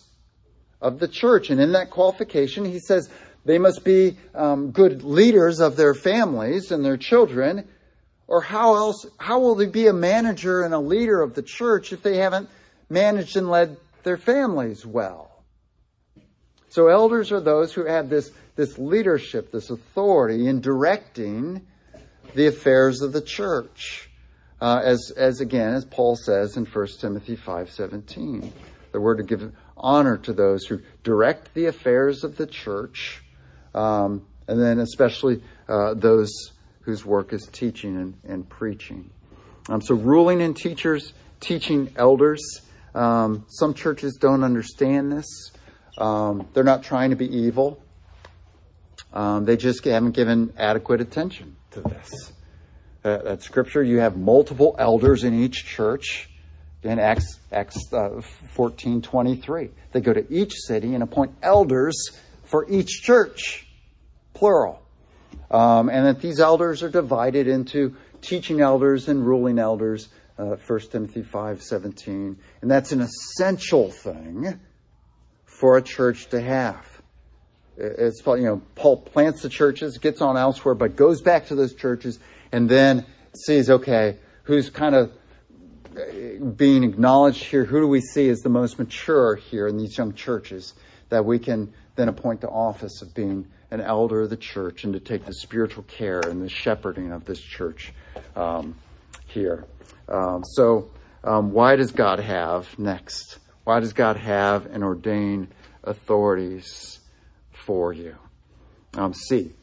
[0.80, 1.50] of the church.
[1.50, 3.10] And in that qualification, he says
[3.46, 7.68] they must be um, good leaders of their families and their children
[8.28, 11.94] or how else, how will they be a manager and a leader of the church
[11.94, 12.50] if they haven't
[12.90, 15.44] managed and led their families well?
[16.70, 21.66] So elders are those who have this, this leadership, this authority in directing
[22.36, 24.10] the affairs of the church.
[24.60, 28.52] Uh, as, as again, as Paul says in 1 Timothy 5.17,
[28.92, 33.24] the word to give honor to those who direct the affairs of the church,
[33.74, 36.52] um, and then especially uh, those
[36.88, 39.10] whose work is teaching and, and preaching.
[39.68, 42.62] Um, so, ruling and teachers, teaching elders.
[42.96, 45.52] Um, some churches don't understand this.
[45.98, 47.84] Um, they're not trying to be evil.
[49.12, 52.32] Um, they just haven't given adequate attention to this.
[53.04, 56.30] Uh, that scripture, you have multiple elders in each church.
[56.84, 58.22] In Acts, Acts uh,
[58.54, 62.12] 14 23, they go to each city and appoint elders
[62.46, 63.68] for each church,
[64.34, 64.87] plural.
[65.50, 70.80] Um, and that these elders are divided into teaching elders and ruling elders, uh, 1
[70.92, 72.36] Timothy 5.17.
[72.62, 74.60] And that's an essential thing
[75.46, 76.86] for a church to have.
[77.78, 81.76] It's, you know, Paul plants the churches, gets on elsewhere, but goes back to those
[81.76, 82.20] churches
[82.52, 85.12] and then sees, okay, who's kind of
[85.96, 87.66] uh, being acknowledged here?
[87.66, 90.74] Who do we see as the most mature here in these young churches
[91.10, 94.94] that we can then appoint to office of being an elder of the church and
[94.94, 97.92] to take the spiritual care and the shepherding of this church
[98.38, 98.76] um,
[99.26, 99.66] here.
[100.08, 100.90] Um, so,
[101.26, 103.40] um, why does God have next?
[103.66, 105.50] Why does God have and ordain
[105.84, 107.00] authorities
[107.52, 108.16] for you?
[108.94, 109.14] Um.
[109.14, 109.54] C.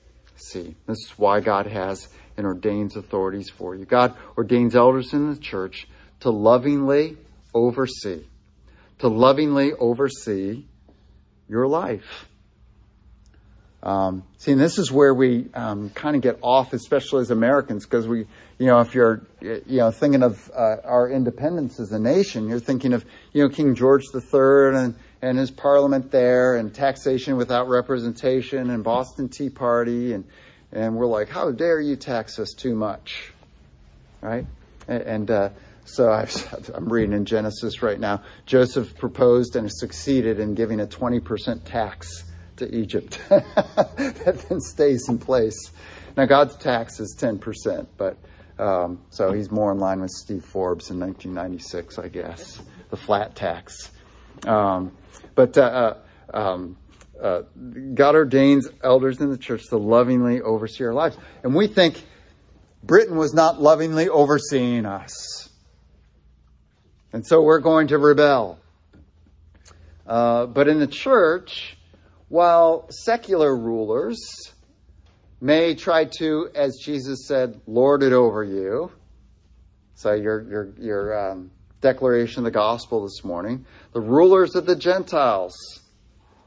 [0.87, 3.85] This is why God has and ordains authorities for you.
[3.85, 5.88] God ordains elders in the church
[6.20, 7.16] to lovingly
[7.55, 8.25] oversee,
[8.99, 10.64] to lovingly oversee
[11.48, 12.28] your life.
[13.85, 17.85] Um, see, and this is where we um, kind of get off, especially as Americans,
[17.85, 18.20] because we,
[18.59, 22.61] you know, if you're, you know, thinking of uh, our independence as a nation, you're
[22.61, 23.04] thinking of,
[23.35, 28.85] you know, King George III and and his parliament there, and taxation without representation, and
[28.85, 30.24] Boston Tea Party, and
[30.72, 33.33] and we're like, how dare you tax us too much,
[34.22, 34.46] right?
[34.88, 35.48] And, and uh,
[35.85, 36.27] so i
[36.75, 38.23] am reading in Genesis right now.
[38.47, 42.25] Joseph proposed and succeeded in giving a 20% tax
[42.57, 45.70] to Egypt that then stays in place.
[46.16, 48.16] Now, God's tax is 10%, but
[48.59, 53.35] um, so he's more in line with Steve Forbes in 1996, I guess, the flat
[53.35, 53.90] tax.
[54.47, 54.92] Um,
[55.35, 55.97] but uh,
[56.33, 56.77] uh, um,
[57.20, 57.42] uh,
[57.94, 61.16] God ordains elders in the church to lovingly oversee our lives.
[61.42, 62.03] And we think
[62.83, 65.49] Britain was not lovingly overseeing us.
[67.14, 68.59] And so we're going to rebel.
[70.05, 71.77] Uh, but in the church,
[72.29, 74.53] while secular rulers
[75.40, 78.90] may try to, as Jesus said, lord it over you,
[79.94, 84.74] so your, your, your um, declaration of the gospel this morning, the rulers of the
[84.74, 85.55] Gentiles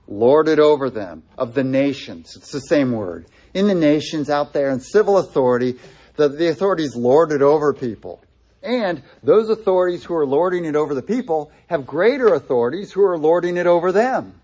[0.05, 2.35] lord it over them, of the nations.
[2.35, 3.25] It's the same word.
[3.53, 5.79] In the nations out there in civil authority,
[6.17, 8.21] the, the authorities lord it over people.
[8.67, 13.17] And those authorities who are lording it over the people have greater authorities who are
[13.17, 14.41] lording it over them,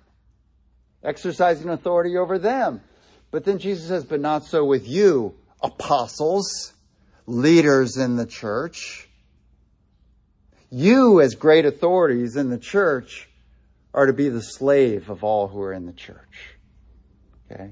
[1.04, 2.80] exercising authority over them.
[3.32, 6.72] But then Jesus says, but not so with you, apostles,
[7.26, 9.10] leaders in the church.
[10.70, 13.28] You, as great authorities in the church,
[13.94, 16.56] are to be the slave of all who are in the church.
[17.52, 17.72] Okay?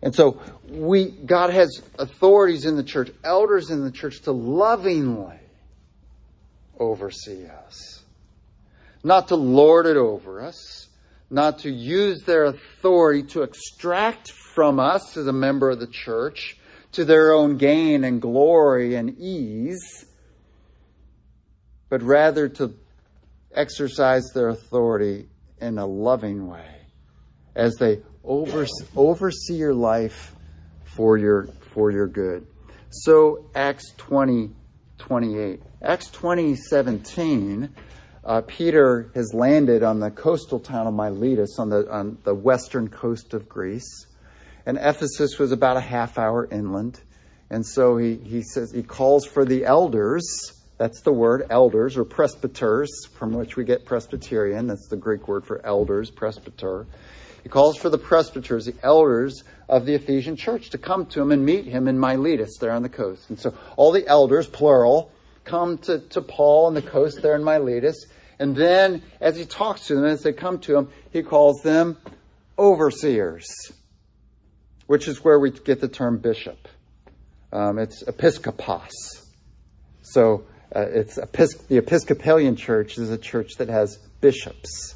[0.00, 5.40] And so we, God has authorities in the church, elders in the church to lovingly
[6.78, 8.02] oversee us.
[9.04, 10.88] Not to lord it over us,
[11.30, 16.56] not to use their authority to extract from us as a member of the church
[16.92, 20.06] to their own gain and glory and ease,
[21.88, 22.74] but rather to
[23.54, 25.28] exercise their authority
[25.60, 26.78] in a loving way
[27.54, 30.34] as they oversee your life
[30.84, 32.46] for your, for your good.
[32.90, 34.50] So Acts 20,
[34.98, 35.60] 28.
[35.82, 37.70] Acts 20, 17,
[38.24, 42.88] uh, Peter has landed on the coastal town of Miletus on the, on the western
[42.88, 44.06] coast of Greece.
[44.66, 47.00] And Ephesus was about a half hour inland.
[47.50, 52.04] And so he, he says, he calls for the elders that's the word elders or
[52.04, 54.68] presbyters, from which we get Presbyterian.
[54.68, 56.86] That's the Greek word for elders, presbyter.
[57.48, 61.32] He calls for the presbyters, the elders of the Ephesian church, to come to him
[61.32, 63.30] and meet him in Miletus, there on the coast.
[63.30, 65.10] And so all the elders, plural,
[65.44, 68.04] come to, to Paul on the coast there in Miletus.
[68.38, 71.96] And then as he talks to them, as they come to him, he calls them
[72.58, 73.46] overseers,
[74.86, 76.68] which is where we get the term bishop.
[77.50, 78.92] Um, it's episkopos.
[80.02, 80.44] So
[80.76, 84.94] uh, it's the Episcopalian church is a church that has bishops.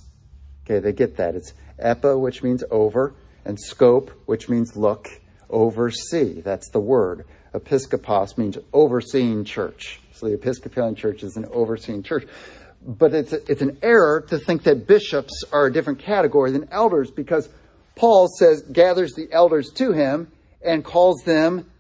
[0.67, 1.35] Okay, they get that.
[1.35, 5.09] It's epa, which means over, and scope, which means look,
[5.51, 6.41] oversee.
[6.41, 7.27] That's the word.
[7.55, 10.01] Episcopos means overseeing church.
[10.13, 12.27] So the Episcopalian church is an overseeing church.
[12.85, 16.69] But it's, a, it's an error to think that bishops are a different category than
[16.71, 17.49] elders because
[17.95, 20.33] Paul says, gathers the elders to him
[20.65, 21.71] and calls them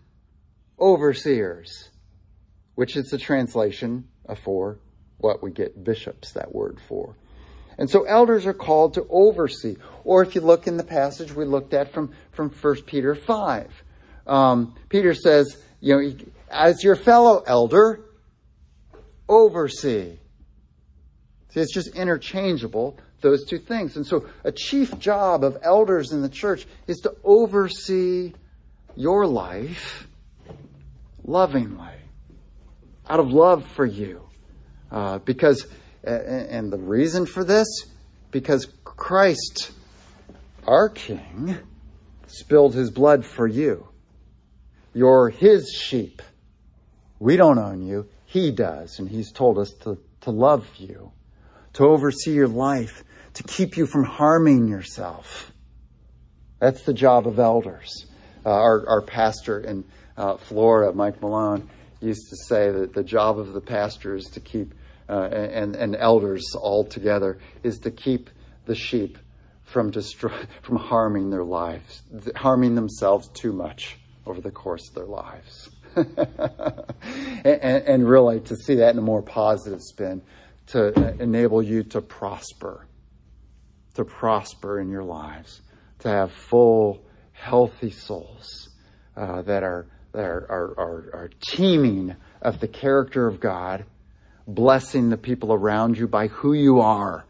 [0.78, 1.90] overseers
[2.74, 4.08] which is the translation
[4.42, 4.78] for
[5.18, 7.14] what we get bishops, that word for.
[7.78, 9.76] And so elders are called to oversee.
[10.04, 13.84] Or if you look in the passage we looked at from, from 1 Peter 5,
[14.26, 16.14] um, Peter says, you know,
[16.50, 18.00] as your fellow elder,
[19.28, 20.18] oversee.
[21.50, 23.96] See, it's just interchangeable, those two things.
[23.96, 28.32] And so a chief job of elders in the church is to oversee
[28.96, 30.06] your life
[31.24, 31.88] lovingly
[33.08, 34.22] out of love for you.
[34.90, 35.66] Uh, because,
[36.04, 37.86] and the reason for this,
[38.30, 39.72] because Christ,
[40.66, 41.56] our King,
[42.26, 43.86] spilled his blood for you.
[44.94, 46.22] You're his sheep.
[47.18, 48.08] We don't own you.
[48.26, 48.98] He does.
[48.98, 51.12] And he's told us to, to love you,
[51.74, 55.52] to oversee your life, to keep you from harming yourself.
[56.58, 58.06] That's the job of elders.
[58.44, 59.84] Uh, our, our pastor in
[60.16, 61.68] uh, Florida, Mike Malone,
[62.00, 64.74] used to say that the job of the pastor is to keep
[65.12, 68.30] and, and elders all together is to keep
[68.66, 69.18] the sheep
[69.64, 70.32] from destroy,
[70.62, 72.02] from harming their lives,
[72.36, 73.96] harming themselves too much
[74.26, 75.70] over the course of their lives.
[75.96, 80.22] and, and, really to see that in a more positive spin,
[80.68, 82.86] to enable you to prosper,
[83.94, 85.60] to prosper in your lives,
[85.98, 88.70] to have full, healthy souls
[89.16, 93.84] uh, that are that are, are, are, are teeming of the character of God,
[94.46, 97.24] blessing the people around you by who you are,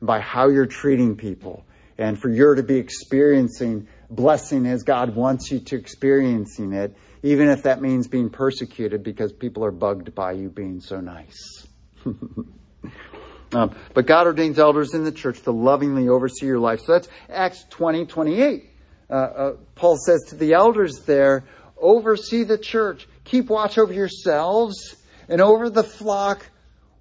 [0.00, 1.64] by how you're treating people,
[1.96, 7.48] and for you to be experiencing blessing as God wants you to experiencing it, even
[7.48, 11.66] if that means being persecuted because people are bugged by you being so nice.
[12.06, 16.80] um, but God ordains elders in the church to lovingly oversee your life.
[16.80, 18.70] So that's Acts 20, 28.
[19.10, 21.44] Uh, uh, Paul says to the elders there,
[21.76, 23.08] oversee the church.
[23.24, 24.96] Keep watch over yourselves
[25.28, 26.46] and over the flock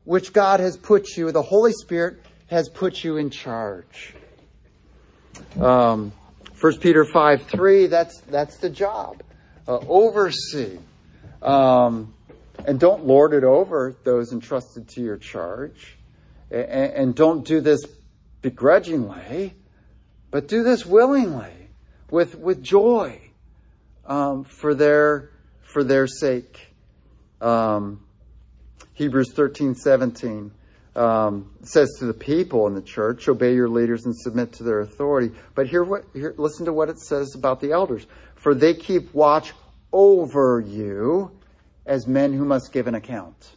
[0.07, 4.15] which God has put you, the Holy Spirit has put you in charge.
[5.59, 6.13] Um,
[6.61, 9.21] 1 Peter 5 3, that's, that's the job.
[9.67, 10.77] Uh, oversee.
[11.41, 12.13] Um,
[12.65, 15.97] and don't lord it over those entrusted to your charge.
[16.49, 17.85] And, and don't do this
[18.41, 19.55] begrudgingly,
[20.31, 21.51] but do this willingly,
[22.09, 23.19] with, with joy
[24.05, 25.31] um, for their
[25.63, 26.73] for their sake.
[27.41, 28.06] Um,
[28.97, 30.51] Hebrews thirteen seventeen
[30.95, 34.79] um, says to the people in the church, "Obey your leaders and submit to their
[34.79, 38.73] authority." But here, what here, listen to what it says about the elders: "For they
[38.73, 39.53] keep watch
[39.93, 41.29] over you
[41.85, 43.51] as men who must give an account."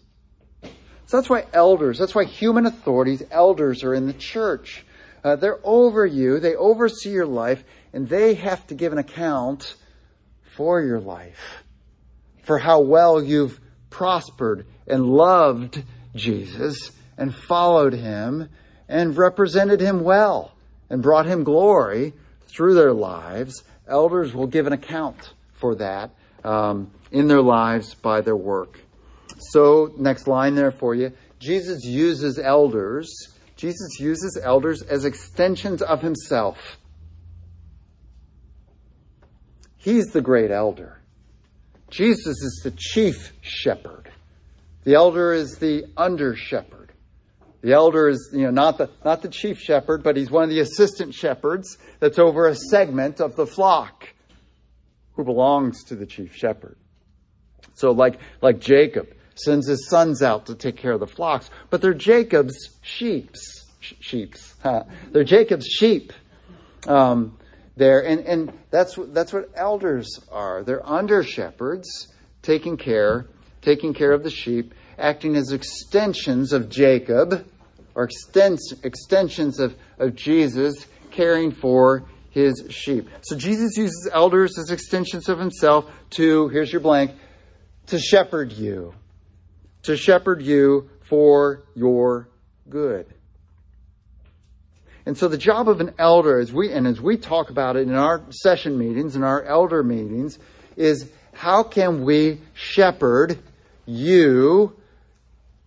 [1.07, 4.85] So that's why elders, that's why human authorities, elders are in the church.
[5.25, 7.65] Uh, they're over you, they oversee your life,
[7.95, 9.75] and they have to give an account
[10.55, 11.65] for your life,
[12.43, 13.59] for how well you've
[13.91, 15.83] prospered and loved
[16.15, 18.49] Jesus and followed him
[18.89, 20.53] and represented him well
[20.89, 22.13] and brought him glory
[22.49, 23.63] through their lives.
[23.87, 26.11] Elders will give an account for that
[26.45, 28.81] um, in their lives by their work.
[29.51, 31.13] So, next line there for you.
[31.39, 33.11] Jesus uses elders.
[33.57, 36.79] Jesus uses elders as extensions of himself.
[39.77, 41.00] He's the great elder.
[41.91, 44.11] Jesus is the chief shepherd.
[44.85, 46.93] The elder is the under shepherd.
[47.63, 50.51] The elder is, you know, not the, not the chief shepherd, but he's one of
[50.51, 54.09] the assistant shepherds that's over a segment of the flock
[55.15, 56.77] who belongs to the chief shepherd.
[57.75, 61.83] So like, like Jacob sends his sons out to take care of the flocks, but
[61.83, 64.55] they're Jacob's sheeps, sheeps.
[65.13, 66.13] They're Jacob's sheep.
[66.87, 67.39] Um,
[67.77, 68.05] there.
[68.05, 70.63] And, and that's, that's what elders are.
[70.63, 72.09] They're under shepherds,
[72.43, 73.27] taking care,
[73.63, 77.47] taking care of the sheep, acting as extensions of Jacob,
[77.95, 83.09] or extens, extensions of, of Jesus, caring for his sheep.
[83.23, 87.13] So Jesus uses elders as extensions of himself to, here's your blank,
[87.87, 88.95] to shepherd you.
[89.85, 92.29] To shepherd you for your
[92.69, 93.07] good.
[95.07, 97.89] And so the job of an elder, as we and as we talk about it
[97.89, 100.39] in our session meetings and our elder meetings,
[100.77, 103.39] is how can we shepherd
[103.87, 104.77] you,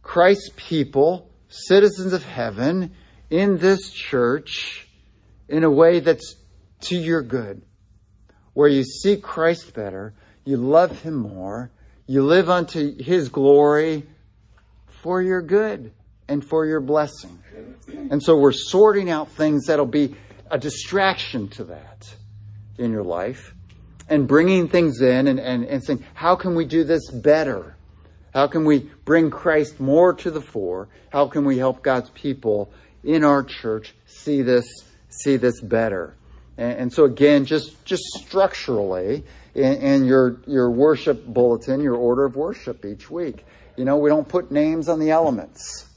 [0.02, 2.94] Christ's people, citizens of heaven,
[3.30, 4.88] in this church
[5.50, 6.36] in a way that's
[6.82, 7.62] to your good,
[8.54, 10.14] where you see Christ better,
[10.46, 11.72] you love him more,
[12.06, 14.04] you live unto his glory
[15.02, 15.92] for your good
[16.28, 17.43] and for your blessing.
[17.88, 20.16] And so we're sorting out things that'll be
[20.49, 22.14] a distraction to that
[22.78, 23.54] in your life
[24.10, 27.76] and bringing things in and, and, and saying, how can we do this better?
[28.34, 30.89] How can we bring Christ more to the fore?
[31.12, 32.72] How can we help God's people
[33.04, 34.66] in our church see this,
[35.10, 36.16] see this better?
[36.58, 39.24] And, and so again, just, just structurally
[39.56, 43.45] in, in your, your worship bulletin, your order of worship each week,
[43.78, 45.88] you know, we don't put names on the elements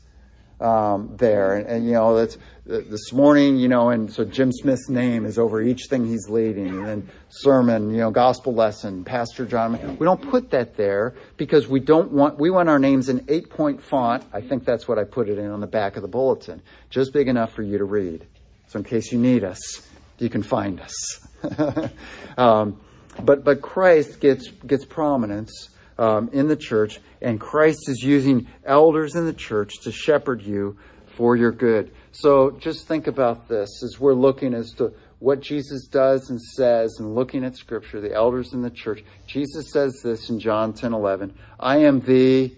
[0.61, 1.55] um, there.
[1.55, 5.39] And, and, you know, that's this morning, you know, and so Jim Smith's name is
[5.39, 9.97] over each thing he's leading, and then sermon, you know, gospel lesson, Pastor John.
[9.99, 13.51] We don't put that there because we don't want, we want our names in eight
[13.51, 14.25] point font.
[14.33, 17.13] I think that's what I put it in on the back of the bulletin, just
[17.13, 18.27] big enough for you to read.
[18.69, 19.87] So in case you need us,
[20.19, 21.29] you can find us.
[22.37, 22.81] um,
[23.23, 25.69] but, but Christ gets, gets prominence
[25.99, 30.77] um, in the church, and Christ is using elders in the church to shepherd you
[31.17, 31.93] for your good.
[32.13, 36.97] So just think about this as we're looking as to what Jesus does and says
[36.99, 39.03] and looking at Scripture, the elders in the church.
[39.27, 42.55] Jesus says this in John 10 11 I am the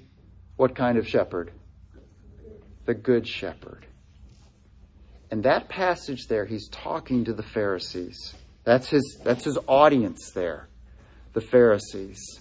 [0.57, 1.53] what kind of shepherd?
[2.89, 3.85] the good shepherd.
[5.31, 8.35] And that passage there, he's talking to the Pharisees.
[8.65, 10.69] That's his, that's his audience there,
[11.35, 12.41] the Pharisees.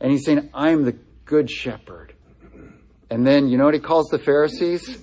[0.00, 2.14] And he's saying, I'm the good shepherd.
[3.10, 4.98] And then, you know what he calls the Pharisees?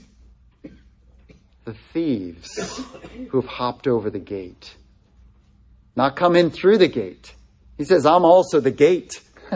[1.65, 2.81] The thieves
[3.29, 4.75] who've hopped over the gate.
[5.95, 7.33] Not come in through the gate.
[7.77, 9.21] He says, I'm also the gate.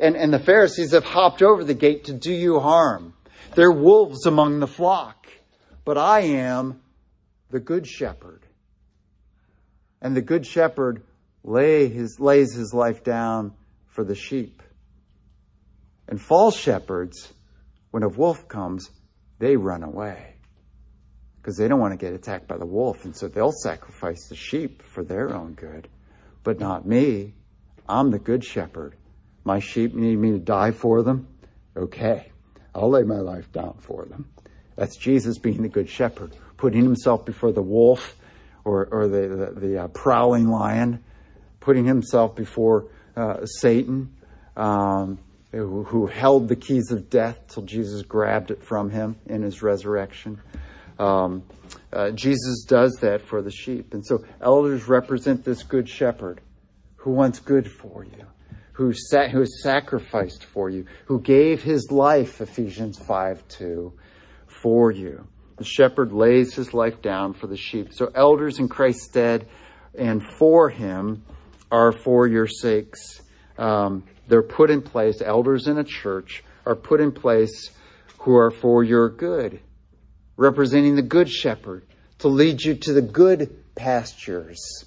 [0.00, 3.14] and, and the Pharisees have hopped over the gate to do you harm.
[3.54, 5.26] They're wolves among the flock,
[5.84, 6.80] but I am
[7.50, 8.42] the good shepherd.
[10.02, 11.02] And the good shepherd
[11.46, 13.52] lay his, lays his life down
[13.86, 14.62] for the sheep.
[16.08, 17.32] And false shepherds,
[17.90, 18.90] when a wolf comes,
[19.38, 20.34] they run away
[21.36, 23.04] because they don't want to get attacked by the wolf.
[23.04, 25.88] And so they'll sacrifice the sheep for their own good,
[26.42, 27.34] but not me.
[27.88, 28.96] I'm the good shepherd.
[29.44, 31.28] My sheep need me to die for them.
[31.76, 32.32] Okay.
[32.74, 34.28] I'll lay my life down for them.
[34.74, 38.16] That's Jesus being the good shepherd, putting himself before the wolf
[38.64, 41.04] or, or the, the, the uh, prowling lion,
[41.66, 42.86] putting himself before
[43.16, 44.14] uh, Satan,
[44.56, 45.18] um,
[45.50, 50.40] who, held the keys of death till Jesus grabbed it from him in his resurrection.
[50.96, 51.42] Um,
[51.92, 53.94] uh, Jesus does that for the sheep.
[53.94, 56.40] And so elders represent this good shepherd
[56.98, 58.26] who wants good for you
[58.74, 63.92] who, sa- who sacrificed for you, who gave his life, Ephesians 5 2,
[64.46, 65.26] for you.
[65.56, 67.94] The shepherd lays his life down for the sheep.
[67.94, 69.48] So elders in Christ's stead
[69.98, 71.24] and for him
[71.70, 73.20] are for your sakes.
[73.58, 77.70] Um, they're put in place, elders in a church are put in place
[78.18, 79.60] who are for your good,
[80.36, 81.86] representing the good shepherd
[82.18, 84.84] to lead you to the good pastures,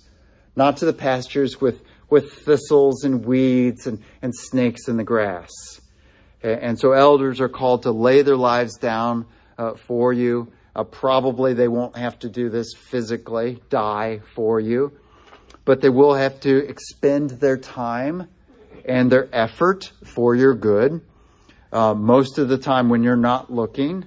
[0.56, 5.52] not to the pastures with with thistles and weeds and, and snakes in the grass.
[6.42, 9.26] And so elders are called to lay their lives down
[9.58, 10.52] uh, for you.
[10.76, 14.94] Uh, probably they won't have to do this physically, die for you,
[15.70, 18.28] but they will have to expend their time
[18.86, 21.00] and their effort for your good.
[21.72, 24.04] Uh, most of the time when you're not looking,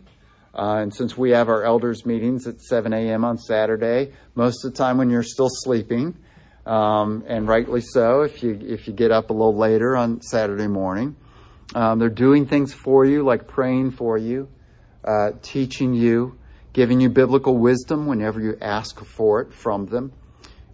[0.58, 3.24] uh, and since we have our elders meetings at 7 a.m.
[3.24, 6.16] on Saturday, most of the time when you're still sleeping,
[6.66, 10.66] um, and rightly so if you if you get up a little later on Saturday
[10.66, 11.14] morning.
[11.76, 14.48] Um, they're doing things for you, like praying for you,
[15.04, 16.36] uh, teaching you,
[16.72, 20.12] giving you biblical wisdom whenever you ask for it from them,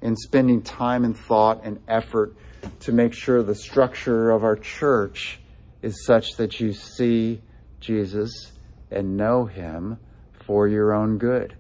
[0.03, 2.34] and spending time and thought and effort
[2.80, 5.40] to make sure the structure of our church
[5.82, 7.40] is such that you see
[7.80, 8.53] Jesus
[8.90, 9.99] and know Him
[10.32, 11.55] for your own good.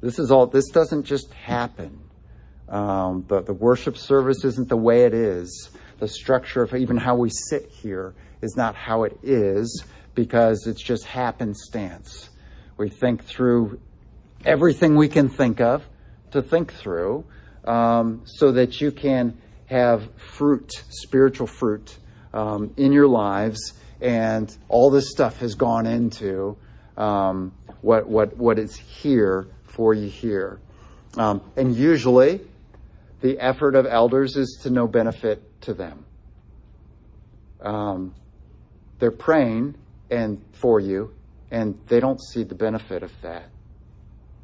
[0.00, 0.46] This is all.
[0.46, 2.00] This doesn't just happen.
[2.68, 5.70] Um, the, the worship service isn't the way it is.
[5.98, 10.82] The structure of even how we sit here is not how it is because it's
[10.82, 12.30] just happenstance.
[12.76, 13.80] We think through
[14.44, 15.86] everything we can think of
[16.32, 17.24] to think through
[17.64, 19.36] um, so that you can
[19.66, 21.96] have fruit, spiritual fruit
[22.32, 23.72] um, in your lives.
[24.00, 26.56] And all this stuff has gone into
[26.96, 30.60] um, what, what, what is here for you here.
[31.16, 32.40] Um, and usually,
[33.20, 36.04] the effort of elders is to no benefit to them.
[37.60, 38.14] Um,
[38.98, 39.76] they're praying
[40.10, 41.14] and for you,
[41.50, 43.48] and they don't see the benefit of that.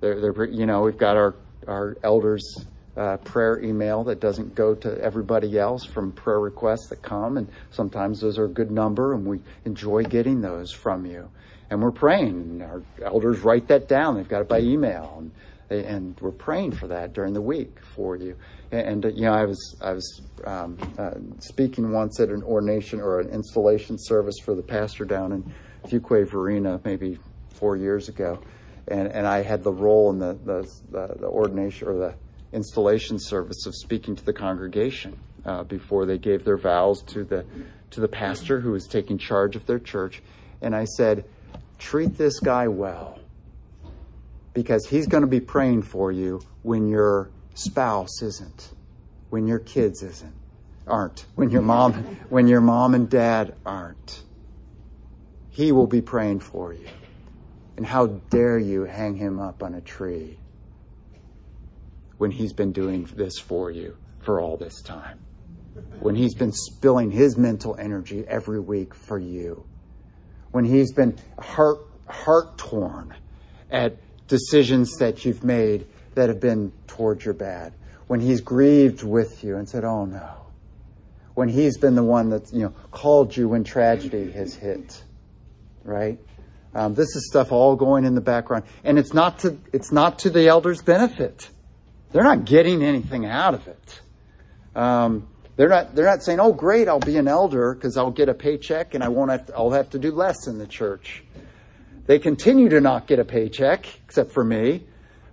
[0.01, 1.35] They're, they're you know, we've got our
[1.67, 2.65] our elders
[3.01, 7.49] uh, prayer email that doesn't go to everybody else from prayer requests that come, and
[7.71, 11.31] sometimes those are a good number, and we enjoy getting those from you.
[11.71, 14.17] And we're praying, and our elders write that down.
[14.17, 15.31] They've got it by email, and
[15.71, 18.37] and we're praying for that during the week for you.
[18.73, 23.21] And, you know, I was I was um, uh, speaking once at an ordination or
[23.21, 25.55] an installation service for the pastor down in
[25.87, 27.19] Fuquay Varina maybe
[27.55, 28.41] four years ago,
[28.89, 32.15] and and I had the role in the the, the, the ordination or the
[32.53, 37.45] installation service of speaking to the congregation uh, before they gave their vows to the
[37.91, 40.23] to the pastor who was taking charge of their church,
[40.63, 41.25] and I said,
[41.79, 43.19] treat this guy well
[44.55, 48.71] because he's going to be praying for you when your spouse isn't,
[49.31, 50.35] when your kids isn't,
[50.87, 51.95] aren't, when your mom,
[52.29, 54.23] when your mom and dad aren't.
[55.51, 56.87] He will be praying for you.
[57.77, 60.39] And how dare you hang him up on a tree
[62.21, 65.19] when he's been doing this for you for all this time?
[66.01, 69.65] When he's been spilling his mental energy every week for you?
[70.51, 73.15] When he's been heart, heart torn
[73.71, 73.97] at
[74.29, 77.73] decisions that you've made that have been towards your bad.
[78.07, 80.31] When he's grieved with you and said, oh no.
[81.33, 85.03] When he's been the one that's, you know, called you when tragedy has hit.
[85.85, 86.19] Right?
[86.75, 90.19] Um, this is stuff all going in the background, and it's not to it's not
[90.21, 91.49] to the elders' benefit.
[92.13, 94.01] They're not getting anything out of it.
[94.75, 98.29] Um, they're not they're not saying, "Oh, great, I'll be an elder because I'll get
[98.29, 101.23] a paycheck and I won't have to, I'll have to do less in the church."
[102.07, 104.85] They continue to not get a paycheck, except for me.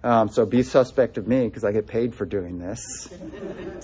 [0.04, 3.10] Um, so be suspect of me because I get paid for doing this.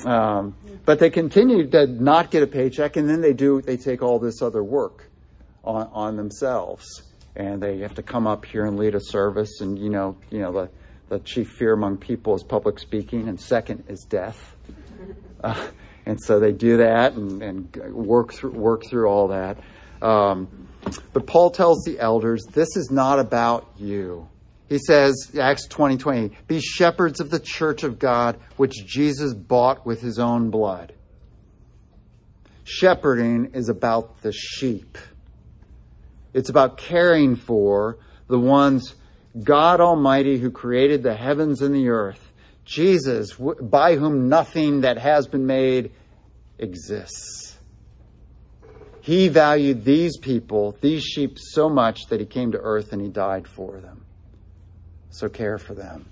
[0.06, 4.04] Um, but they continue to not get a paycheck, and then they do they take
[4.04, 5.10] all this other work
[5.64, 7.04] on, on themselves,
[7.36, 9.62] and they have to come up here and lead a service.
[9.62, 10.70] And you know, you know the
[11.14, 14.56] the chief fear among people is public speaking, and second is death.
[15.44, 15.68] Uh,
[16.06, 19.60] and so they do that and, and work through work through all that.
[20.02, 20.68] Um,
[21.14, 24.28] but Paul tells the elders, this is not about you.
[24.68, 29.86] He says, Acts 20, 20, be shepherds of the church of God, which Jesus bought
[29.86, 30.94] with his own blood.
[32.64, 34.98] Shepherding is about the sheep.
[36.34, 38.96] It's about caring for the ones
[39.42, 42.32] God Almighty who created the heavens and the earth.
[42.66, 45.92] Jesus, by whom nothing that has been made
[46.58, 47.58] exists.
[49.02, 53.10] He valued these people, these sheep, so much that he came to earth and he
[53.10, 54.06] died for them.
[55.10, 56.06] So care for them,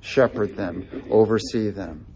[0.00, 2.06] shepherd them, oversee them.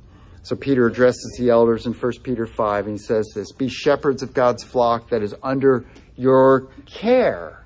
[0.43, 4.23] So Peter addresses the elders in 1 Peter 5 and he says this Be shepherds
[4.23, 5.85] of God's flock that is under
[6.17, 7.64] your care.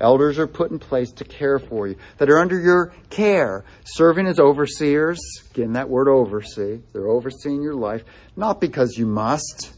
[0.00, 4.26] Elders are put in place to care for you, that are under your care, serving
[4.26, 5.18] as overseers.
[5.50, 6.80] Again, that word oversee.
[6.92, 8.04] They're overseeing your life,
[8.36, 9.72] not because you must,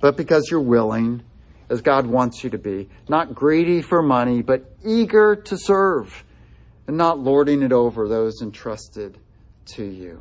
[0.00, 1.22] but because you're willing,
[1.68, 2.88] as God wants you to be.
[3.08, 6.24] Not greedy for money, but eager to serve,
[6.86, 9.18] and not lording it over those entrusted
[9.76, 10.20] to you.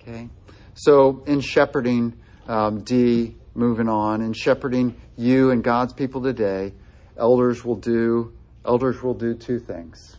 [0.00, 0.28] Okay?
[0.74, 2.18] So, in shepherding,
[2.48, 6.72] um, D, moving on, in shepherding you and God's people today,
[7.16, 8.32] elders will do
[8.64, 10.16] elders will do two things.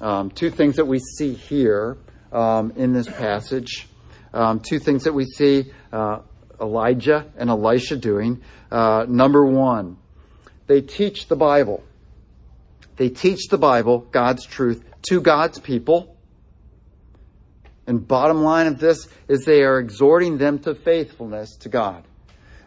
[0.00, 1.98] Um, two things that we see here
[2.32, 3.86] um, in this passage.
[4.32, 6.20] Um, two things that we see uh,
[6.60, 8.42] Elijah and Elisha doing.
[8.70, 9.98] Uh, number one,
[10.66, 11.82] they teach the Bible.
[12.96, 16.16] They teach the Bible, God's truth, to God's people.
[17.86, 22.04] And bottom line of this is they are exhorting them to faithfulness to God.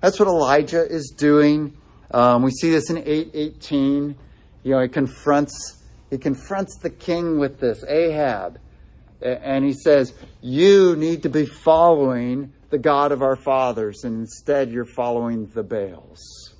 [0.01, 1.78] That's what Elijah is doing
[2.14, 4.16] um, we see this in 818.
[4.64, 8.59] You know, he confronts he confronts the king with this, Ahab,
[9.22, 14.72] and he says, "You need to be following the God of our fathers, and instead
[14.72, 16.53] you're following the Baals."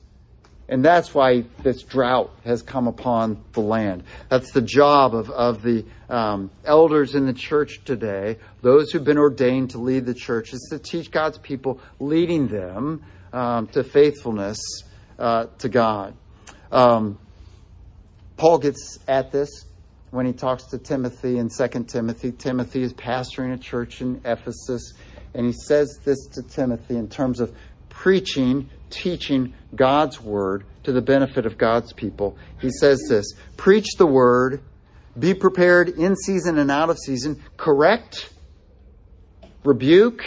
[0.70, 4.04] And that's why this drought has come upon the land.
[4.30, 9.18] That's the job of, of the um, elders in the church today, those who've been
[9.18, 14.58] ordained to lead the church, is to teach God's people, leading them um, to faithfulness
[15.20, 16.16] uh, to God.
[16.72, 17.20] Um,
[18.38, 19.66] Paul gets at this
[20.12, 22.32] when he talks to Timothy in 2 Timothy.
[22.32, 24.94] Timothy is pastoring a church in Ephesus,
[25.34, 27.56] and he says this to Timothy in terms of
[27.90, 32.38] preaching, teaching God's word to the benefit of God's people.
[32.60, 34.62] He says this Preach the word,
[35.18, 38.30] be prepared in season and out of season, correct,
[39.64, 40.24] rebuke.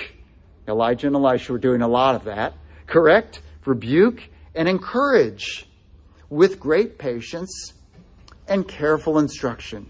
[0.68, 2.54] Elijah and Elisha were doing a lot of that.
[2.86, 4.22] Correct, rebuke,
[4.56, 5.66] and encourage
[6.30, 7.74] with great patience
[8.48, 9.86] and careful instruction.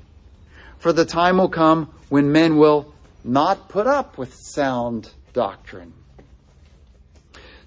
[0.79, 2.93] For the time will come when men will
[3.25, 5.93] not put up with sound doctrine.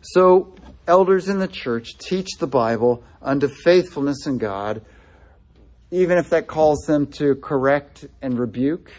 [0.02, 0.56] So,
[0.88, 4.82] elders in the church teach the Bible unto faithfulness in God,
[5.92, 8.92] even if that calls them to correct and rebuke,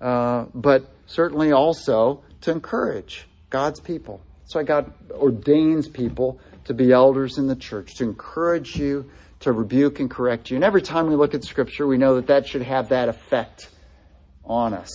[0.00, 4.20] uh, but certainly also to encourage God's people.
[4.52, 9.10] Why God ordains people to be elders in the church, to encourage you,
[9.40, 10.56] to rebuke and correct you.
[10.56, 13.68] And every time we look at Scripture, we know that that should have that effect
[14.44, 14.90] on us.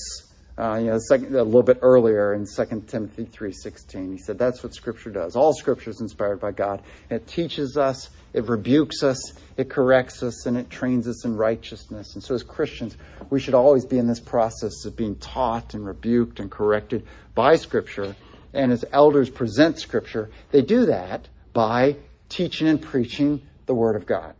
[0.57, 4.61] Uh, you know, second, a little bit earlier in 2 Timothy 3.16, he said that's
[4.61, 5.35] what Scripture does.
[5.35, 6.81] All Scripture is inspired by God.
[7.09, 12.15] It teaches us, it rebukes us, it corrects us, and it trains us in righteousness.
[12.15, 12.97] And so as Christians,
[13.29, 17.55] we should always be in this process of being taught and rebuked and corrected by
[17.55, 18.15] Scripture.
[18.53, 21.97] And as elders present Scripture, they do that by
[22.29, 24.35] teaching and preaching the Word of God.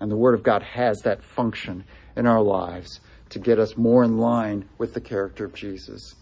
[0.00, 1.84] And the Word of God has that function
[2.16, 6.14] in our lives to get us more in line with the character of Jesus.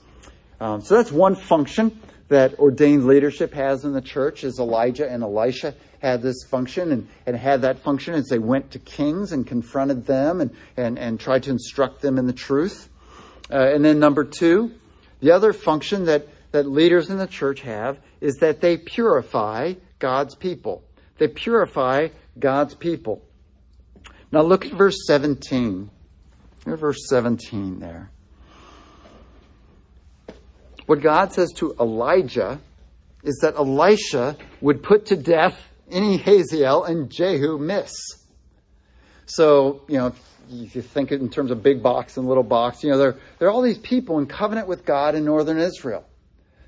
[0.60, 5.22] Um, so that's one function that ordained leadership has in the church is Elijah and
[5.22, 9.46] Elisha had this function and, and had that function as they went to kings and
[9.46, 12.88] confronted them and, and, and tried to instruct them in the truth.
[13.50, 14.72] Uh, and then number two,
[15.20, 20.34] the other function that, that leaders in the church have is that they purify God's
[20.34, 20.84] people.
[21.16, 23.22] they purify God's people.
[24.30, 25.88] Now look at verse 17.
[26.66, 28.10] Look at verse 17 there.
[30.84, 32.60] What God says to Elijah
[33.22, 35.58] is that Elisha would put to death
[35.90, 37.94] any Hazael and Jehu miss.
[39.24, 40.12] So, you know,
[40.50, 43.48] if you think in terms of big box and little box, you know, there, there
[43.48, 46.04] are all these people in covenant with God in northern Israel.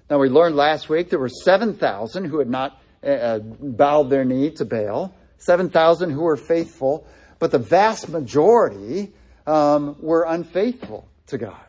[0.09, 4.51] Now, we learned last week there were 7,000 who had not uh, bowed their knee
[4.53, 7.07] to Baal, 7,000 who were faithful,
[7.39, 9.13] but the vast majority
[9.47, 11.61] um, were unfaithful to God.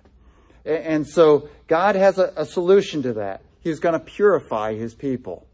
[0.66, 3.42] And so God has a, a solution to that.
[3.62, 5.48] He's going to purify his people.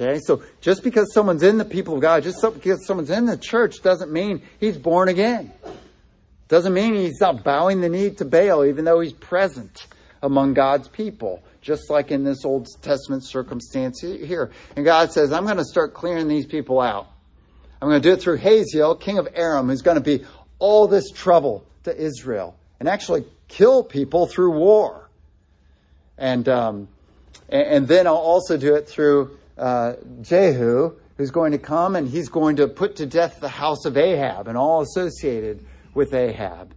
[0.00, 3.36] Okay, so just because someone's in the people of God, just because someone's in the
[3.36, 5.52] church doesn't mean he's born again.
[6.48, 9.86] Doesn't mean he's not bowing the knee to Baal, even though he's present
[10.22, 14.50] among God's people, just like in this Old Testament circumstance here.
[14.76, 17.08] And God says, I'm going to start clearing these people out.
[17.80, 20.24] I'm going to do it through Hazael, king of Aram, who's going to be
[20.58, 25.08] all this trouble to Israel and actually kill people through war.
[26.18, 26.88] And, um,
[27.48, 32.28] and, then I'll also do it through uh, Jehu, who's going to come and he's
[32.28, 36.74] going to put to death the house of Ahab and all associated with Ahab.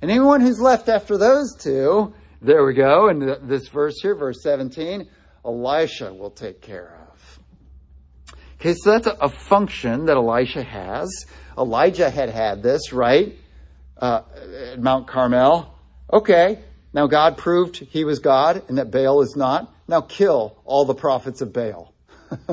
[0.00, 4.42] And anyone who's left after those two, there we go, in this verse here, verse
[4.42, 5.08] 17,
[5.44, 7.16] Elisha will take care of.
[8.60, 11.26] Okay, so that's a, function that Elisha has.
[11.58, 13.36] Elijah had had this, right?
[13.98, 14.22] Uh,
[14.72, 15.74] at Mount Carmel.
[16.12, 16.58] Okay,
[16.92, 19.72] now God proved he was God and that Baal is not.
[19.86, 21.92] Now kill all the prophets of Baal.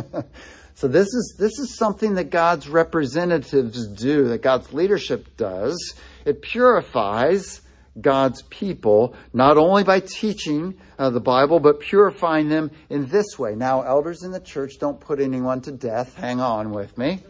[0.75, 5.95] so this is this is something that God's representatives do, that God's leadership does.
[6.25, 7.61] It purifies
[8.00, 13.56] God's people, not only by teaching uh, the Bible, but purifying them in this way.
[13.56, 16.16] Now, elders in the church, don't put anyone to death.
[16.16, 17.22] Hang on with me.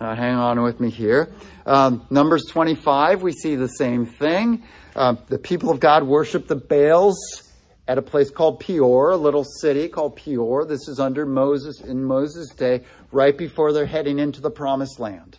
[0.00, 1.32] Uh, hang on with me here.
[1.66, 4.64] Um, Numbers 25, we see the same thing.
[4.96, 7.18] Uh, the people of God worship the Baals
[7.86, 10.64] at a place called Peor, a little city called Peor.
[10.64, 15.38] This is under Moses in Moses' day, right before they're heading into the promised land.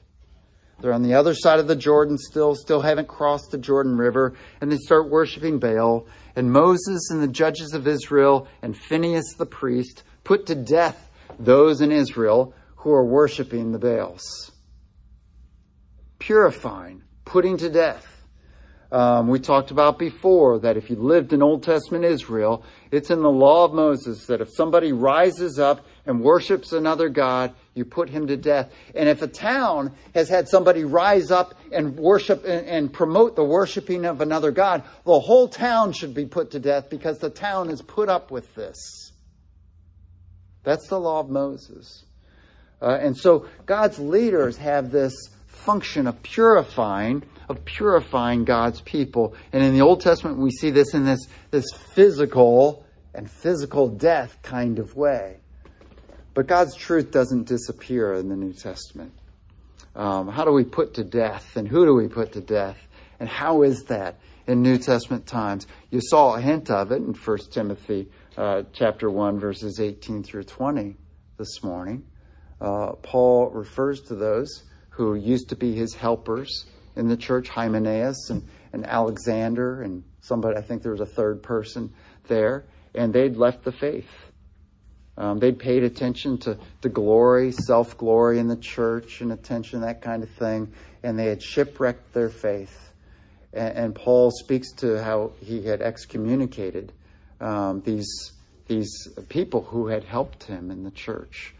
[0.80, 4.34] They're on the other side of the Jordan still, still haven't crossed the Jordan River,
[4.60, 6.08] and they start worshiping Baal.
[6.36, 11.10] And Moses and the judges of Israel and Phinehas the priest put to death
[11.40, 14.52] those in Israel who are worshiping the Baals.
[16.20, 18.06] Purifying, putting to death.
[18.92, 23.22] Um, we talked about before that if you lived in Old Testament Israel, it's in
[23.22, 28.10] the law of Moses that if somebody rises up and worships another God, you put
[28.10, 28.72] him to death.
[28.94, 33.44] And if a town has had somebody rise up and worship and, and promote the
[33.44, 37.70] worshiping of another God, the whole town should be put to death because the town
[37.70, 39.12] has put up with this.
[40.64, 42.06] That's the law of Moses.
[42.82, 45.14] Uh, and so God's leaders have this
[45.48, 49.36] function of purifying of purifying God's people.
[49.52, 54.40] And in the Old Testament, we see this in this, this physical and physical death
[54.42, 55.40] kind of way.
[56.34, 59.14] But God's truth doesn't disappear in the New Testament.
[59.96, 62.78] Um, how do we put to death and who do we put to death?
[63.20, 64.18] And how is that
[64.48, 65.68] in New Testament times?
[65.92, 70.46] You saw a hint of it in 1 Timothy uh, chapter 1, verses 18 through
[70.46, 70.96] 20
[71.38, 72.04] this morning.
[72.60, 76.66] Uh, Paul refers to those who used to be his helpers
[76.96, 81.44] in the church, Hymenaeus and, and Alexander, and somebody, I think there was a third
[81.44, 81.94] person
[82.28, 82.66] there,
[82.96, 84.10] and they'd left the faith.
[85.18, 90.02] Um, they'd paid attention to, to glory, self glory in the church, and attention, that
[90.02, 90.72] kind of thing,
[91.04, 92.92] and they had shipwrecked their faith.
[93.54, 96.92] And, and Paul speaks to how he had excommunicated
[97.40, 98.32] um, these,
[98.68, 101.54] these people who had helped him in the church.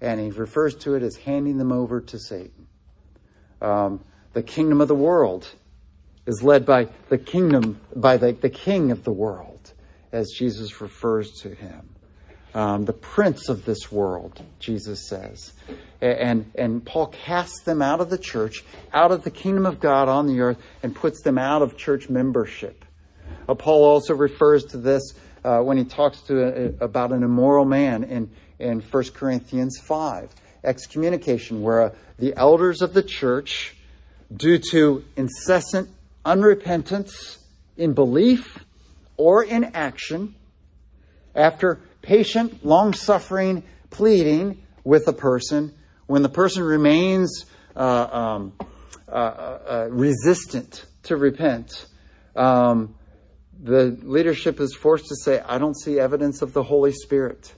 [0.00, 2.66] And he refers to it as handing them over to Satan.
[3.60, 4.00] Um,
[4.32, 5.48] the kingdom of the world
[6.26, 9.72] is led by the kingdom, by the, the king of the world,
[10.12, 11.88] as Jesus refers to him.
[12.52, 15.52] Um, the prince of this world, Jesus says.
[16.00, 20.08] And, and Paul casts them out of the church, out of the kingdom of God
[20.08, 22.84] on the earth, and puts them out of church membership.
[23.48, 27.64] Uh, Paul also refers to this uh, when he talks to uh, about an immoral
[27.64, 30.34] man in, in 1 Corinthians 5.
[30.64, 33.74] Excommunication, where uh, the elders of the church
[34.34, 35.88] due to incessant
[36.24, 37.38] unrepentance
[37.76, 38.64] in belief
[39.16, 40.34] or in action,
[41.34, 45.74] after patient, long suffering pleading with a person,
[46.06, 47.46] when the person remains
[47.76, 48.52] uh, um,
[49.08, 51.86] uh, uh, resistant to repent,
[52.36, 52.94] um,
[53.62, 57.54] the leadership is forced to say, I don't see evidence of the Holy Spirit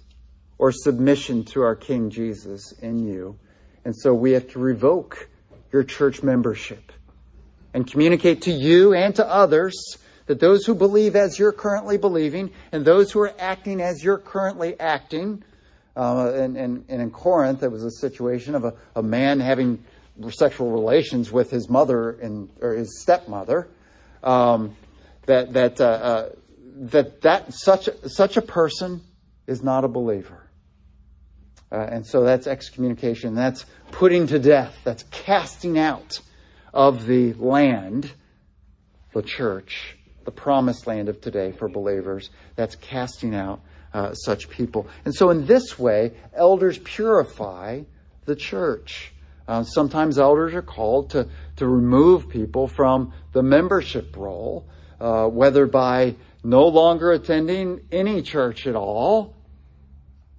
[0.58, 3.38] or submission to our King Jesus in you.
[3.84, 5.28] And so we have to revoke
[5.72, 6.92] your church membership
[7.74, 12.50] and communicate to you and to others that those who believe as you're currently believing
[12.70, 15.42] and those who are acting as you're currently acting,
[15.96, 19.84] uh, and, and, and, in Corinth, there was a situation of a, a man having
[20.30, 23.68] sexual relations with his mother and or his stepmother.
[24.22, 24.76] Um,
[25.26, 26.28] that that uh, uh,
[26.76, 29.02] that that such such a person
[29.46, 30.42] is not a believer.
[31.70, 33.34] Uh, and so that's excommunication.
[33.34, 34.76] That's putting to death.
[34.84, 36.20] That's casting out
[36.72, 38.10] of the land,
[39.12, 42.30] the church, the promised land of today for believers.
[42.56, 43.60] That's casting out
[43.92, 44.86] uh, such people.
[45.04, 47.82] And so, in this way, elders purify
[48.24, 49.12] the church.
[49.46, 54.66] Uh, sometimes elders are called to, to remove people from the membership role,
[55.00, 56.14] uh, whether by
[56.44, 59.34] no longer attending any church at all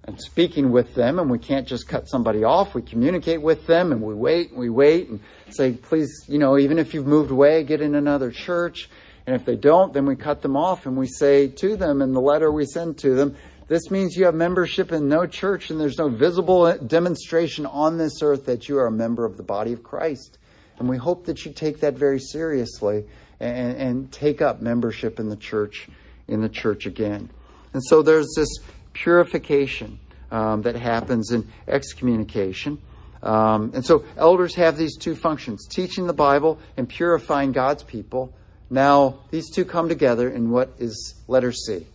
[0.06, 2.74] and speaking with them, and we can't just cut somebody off.
[2.74, 6.58] We communicate with them and we wait and we wait and say, please, you know,
[6.58, 8.90] even if you've moved away, get in another church.
[9.26, 12.12] And if they don't, then we cut them off and we say to them in
[12.12, 15.80] the letter we send to them, this means you have membership in no church and
[15.80, 19.72] there's no visible demonstration on this earth that you are a member of the body
[19.72, 20.36] of Christ.
[20.78, 23.04] And we hope that you take that very seriously
[23.40, 25.88] and, and take up membership in the church,
[26.28, 27.30] in the church again.
[27.72, 28.48] And so there's this
[28.92, 29.98] purification
[30.30, 32.78] um, that happens in excommunication.
[33.22, 38.34] Um, and so elders have these two functions teaching the Bible and purifying God's people.
[38.70, 41.86] Now, these two come together in what is letter C.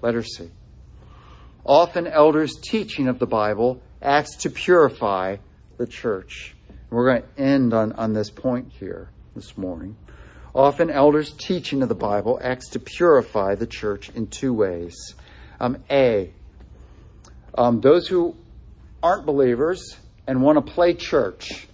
[0.00, 0.50] Letter C.
[1.64, 5.36] Often, elders' teaching of the Bible acts to purify
[5.78, 6.54] the church.
[6.90, 9.96] We're going to end on, on this point here this morning.
[10.54, 15.14] Often, elders' teaching of the Bible acts to purify the church in two ways.
[15.60, 16.32] Um, A,
[17.56, 18.36] um, those who
[19.02, 19.96] aren't believers
[20.26, 21.66] and want to play church.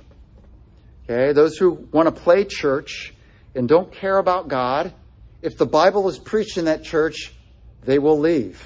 [1.04, 3.14] Okay, those who want to play church
[3.58, 4.92] and don't care about God,
[5.42, 7.32] if the Bible is preached in that church,
[7.82, 8.62] they will leave.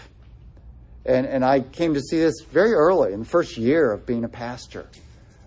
[1.07, 4.25] And, and I came to see this very early in the first year of being
[4.25, 4.87] a pastor.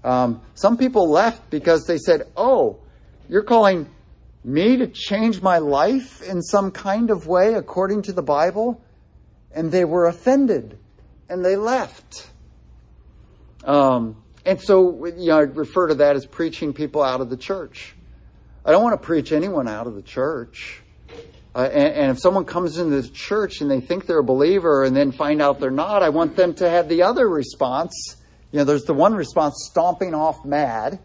[0.03, 2.79] Um, some people left because they said, Oh,
[3.29, 3.87] you're calling
[4.43, 8.81] me to change my life in some kind of way according to the Bible?
[9.51, 10.79] And they were offended
[11.29, 12.27] and they left.
[13.63, 17.37] Um, and so, you know, I refer to that as preaching people out of the
[17.37, 17.94] church.
[18.65, 20.81] I don't want to preach anyone out of the church.
[21.53, 24.83] Uh, and, and, if someone comes into the church and they think they're a believer
[24.83, 28.17] and then find out they're not, I want them to have the other response.
[28.51, 30.99] You know, there's the one response, stomping off mad.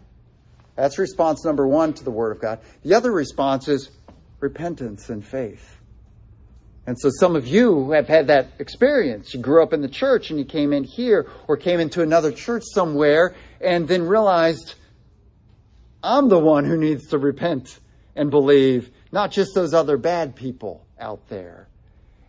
[0.75, 2.61] That's response number one to the Word of God.
[2.83, 3.91] The other response is
[4.41, 5.79] repentance and faith.
[6.87, 9.35] And so some of you have had that experience.
[9.35, 12.33] You grew up in the church and you came in here or came into another
[12.33, 14.75] church somewhere and then realized,
[16.03, 17.79] I'm the one who needs to repent
[18.17, 21.69] and believe not just those other bad people out there.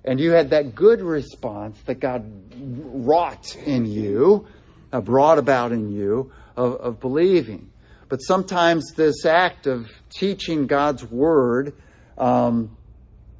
[0.04, 4.48] And you had that good response that God wrought in you,
[4.92, 7.70] uh, brought about in you of, of believing.
[8.10, 11.74] But sometimes this act of teaching God's word
[12.18, 12.76] um,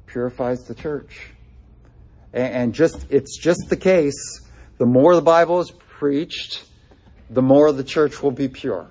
[0.06, 1.30] purifies the church.
[2.32, 4.40] And, and just it's just the case.
[4.78, 6.64] The more the Bible is preached,
[7.28, 8.88] the more the church will be pure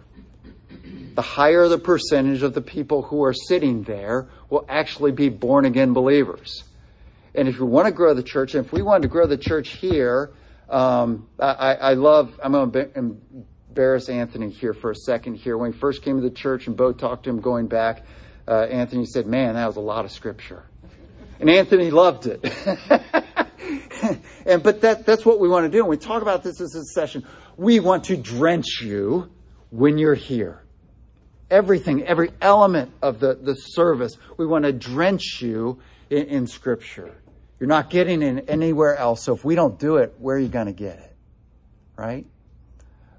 [1.16, 5.66] the higher the percentage of the people who are sitting there will actually be born
[5.66, 6.64] again believers.
[7.34, 9.38] And if we want to grow the church, and if we want to grow the
[9.38, 10.32] church here,
[10.70, 15.58] um, I, I, love, I'm going to embarrass Anthony here for a second here.
[15.58, 18.04] When he first came to the church and Bo talked to him going back,
[18.48, 20.64] uh, Anthony said, Man, that was a lot of scripture.
[21.40, 22.44] And Anthony loved it.
[24.46, 25.80] and but that that's what we want to do.
[25.80, 27.26] And we talk about this as a session.
[27.58, 29.32] We want to drench you
[29.70, 30.61] when you're here
[31.52, 34.18] everything, every element of the, the service.
[34.38, 35.80] We want to drench you
[36.10, 37.14] in, in Scripture.
[37.60, 39.24] You're not getting it anywhere else.
[39.24, 41.16] So if we don't do it, where are you going to get it?
[41.96, 42.26] Right?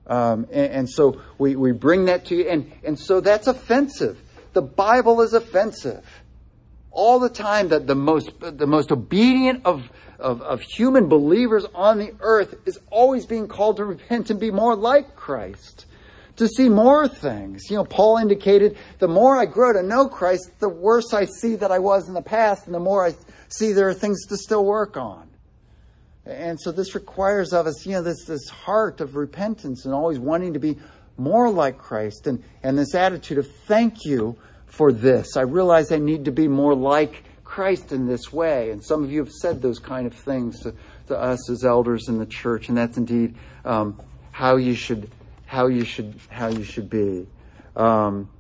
[0.04, 2.48] Um, and, and, so we, we bring that to you.
[2.48, 4.20] And, and so that's offensive.
[4.52, 6.04] The Bible is offensive.
[6.90, 11.98] All the time that the most, the most obedient of, of, of human believers on
[11.98, 15.86] the earth is always being called to repent and be more like Christ
[16.36, 17.70] to see more things.
[17.70, 21.56] You know, Paul indicated the more I grow to know Christ, the worse I see
[21.56, 23.14] that I was in the past, and the more I
[23.48, 25.28] see there are things to still work on.
[26.24, 30.18] And so this requires of us, you know, this, this heart of repentance and always
[30.18, 30.78] wanting to be
[31.18, 35.36] more like Christ and, and this attitude of thank you for this.
[35.36, 38.70] I realize I need to be more like Christ in this way.
[38.70, 40.74] And some of you have said those kind of things to,
[41.08, 45.10] to us as elders in the church, and that's indeed um, how you should
[45.52, 47.26] how you should how you should be.
[47.76, 48.30] Um,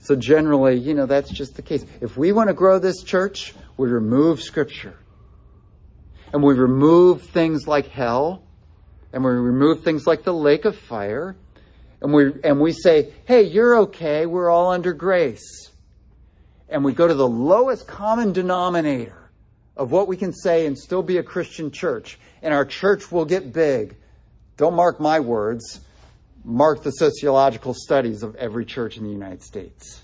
[0.00, 1.84] so generally, you know, that's just the case.
[2.02, 4.94] If we want to grow this church, we remove Scripture,
[6.30, 8.42] and we remove things like hell,
[9.14, 11.34] and we remove things like the lake of fire,
[12.02, 14.26] and we and we say, "Hey, you're okay.
[14.26, 15.70] We're all under grace."
[16.68, 19.30] And we go to the lowest common denominator
[19.74, 23.24] of what we can say and still be a Christian church, and our church will
[23.24, 23.96] get big.
[24.58, 25.80] Don't mark my words
[26.48, 30.02] mark the sociological studies of every church in the United States.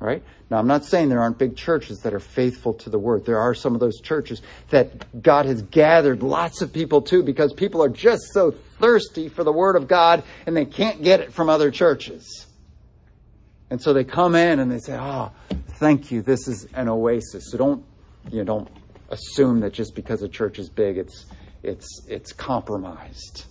[0.00, 0.24] Right?
[0.50, 3.24] Now, I'm not saying there aren't big churches that are faithful to the word.
[3.24, 7.52] There are some of those churches that God has gathered lots of people to because
[7.52, 11.32] people are just so thirsty for the word of God and they can't get it
[11.32, 12.48] from other churches.
[13.70, 15.30] And so they come in and they say, "Oh,
[15.78, 16.20] thank you.
[16.20, 17.84] This is an oasis." So don't,
[18.30, 18.68] you know, don't
[19.08, 21.26] assume that just because a church is big, it's
[21.62, 23.46] it's it's compromised.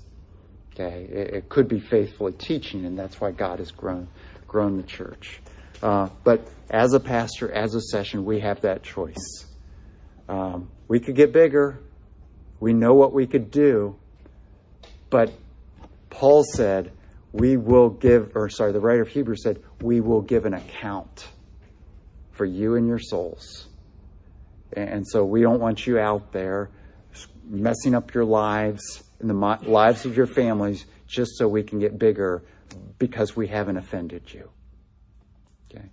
[0.73, 4.07] Okay, it, it, could be faithfully teaching, and that's why God has grown
[4.47, 5.41] grown the church.
[5.83, 9.45] Uh, but as a pastor, as a session, we have that choice.
[10.29, 11.79] Um, we could get bigger.
[12.59, 13.97] We know what we could do,
[15.09, 15.33] but
[16.09, 16.91] Paul said,
[17.33, 21.27] "We will give," or sorry, the writer of Hebrews said, "We will give an account
[22.31, 23.67] for you and your souls."
[24.73, 26.69] And so we don't want you out there
[27.45, 31.99] messing up your lives and the lives of your families just so we can get
[31.99, 32.43] bigger
[32.97, 34.49] because we haven't offended you.
[35.69, 35.85] Okay.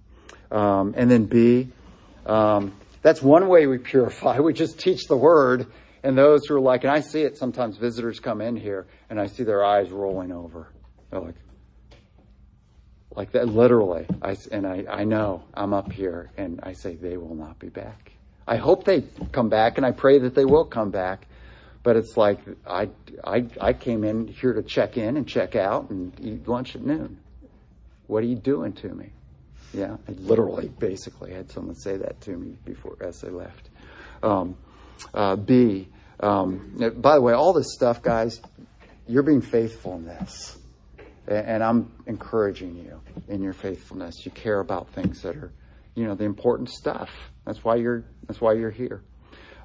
[0.50, 1.68] Um, and then B,
[2.26, 4.38] um, that's one way we purify.
[4.40, 5.66] We just teach the word.
[6.04, 9.20] And those who are like, and I see it sometimes visitors come in here and
[9.20, 10.68] I see their eyes rolling over.
[11.10, 11.34] They're like,
[13.10, 14.06] like that literally.
[14.22, 17.68] I, and I, I know I'm up here and I say they will not be
[17.68, 18.12] back.
[18.48, 21.26] I hope they come back and I pray that they will come back.
[21.82, 22.88] But it's like I,
[23.24, 26.82] I, I came in here to check in and check out and eat lunch at
[26.82, 27.18] noon.
[28.06, 29.12] What are you doing to me?
[29.72, 33.68] Yeah, I literally, basically, had someone say that to me before as they left.
[34.22, 34.56] Um,
[35.12, 35.88] uh, B.
[36.20, 38.40] Um, by the way, all this stuff, guys,
[39.06, 40.58] you're being faithful in this,
[41.28, 44.24] and I'm encouraging you in your faithfulness.
[44.24, 45.52] You care about things that are,
[45.94, 47.10] you know, the important stuff.
[47.48, 48.04] That's why you're.
[48.26, 49.00] That's why you're here.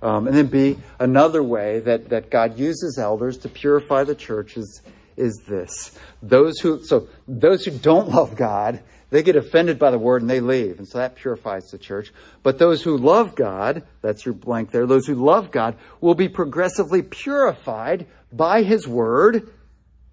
[0.01, 4.55] Um, and then B, another way that, that God uses elders to purify the church
[4.55, 4.81] is,
[5.17, 5.97] is this.
[6.21, 10.29] Those who, so those who don't love God, they get offended by the word and
[10.29, 10.77] they leave.
[10.77, 12.13] And so that purifies the church.
[12.41, 16.29] But those who love God, that's your blank there, those who love God will be
[16.29, 19.49] progressively purified by his word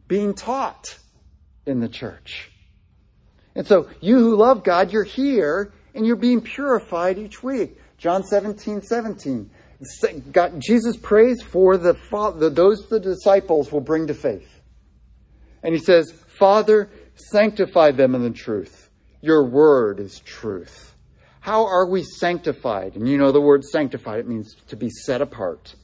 [0.09, 0.99] being taught
[1.67, 2.51] in the church.
[3.55, 7.79] And so you who love God, you're here and you're being purified each week.
[7.99, 9.51] John 17, 17.
[10.33, 11.95] God, Jesus prays for the,
[12.39, 14.61] the those the disciples will bring to faith.
[15.63, 18.91] And he says, Father, sanctify them in the truth.
[19.21, 20.95] Your word is truth.
[21.41, 22.97] How are we sanctified?
[22.97, 25.75] And you know the word sanctified, it means to be set apart.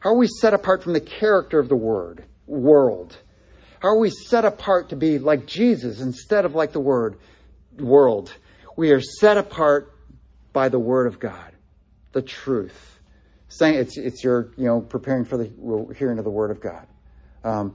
[0.00, 3.16] How are we set apart from the character of the word, world?
[3.80, 7.18] How are we set apart to be like Jesus instead of like the word,
[7.78, 8.34] world?
[8.76, 9.92] We are set apart
[10.52, 11.52] by the word of God,
[12.12, 12.94] the truth
[13.54, 16.86] saying it's it's your you know preparing for the hearing of the word of God.
[17.44, 17.74] Um,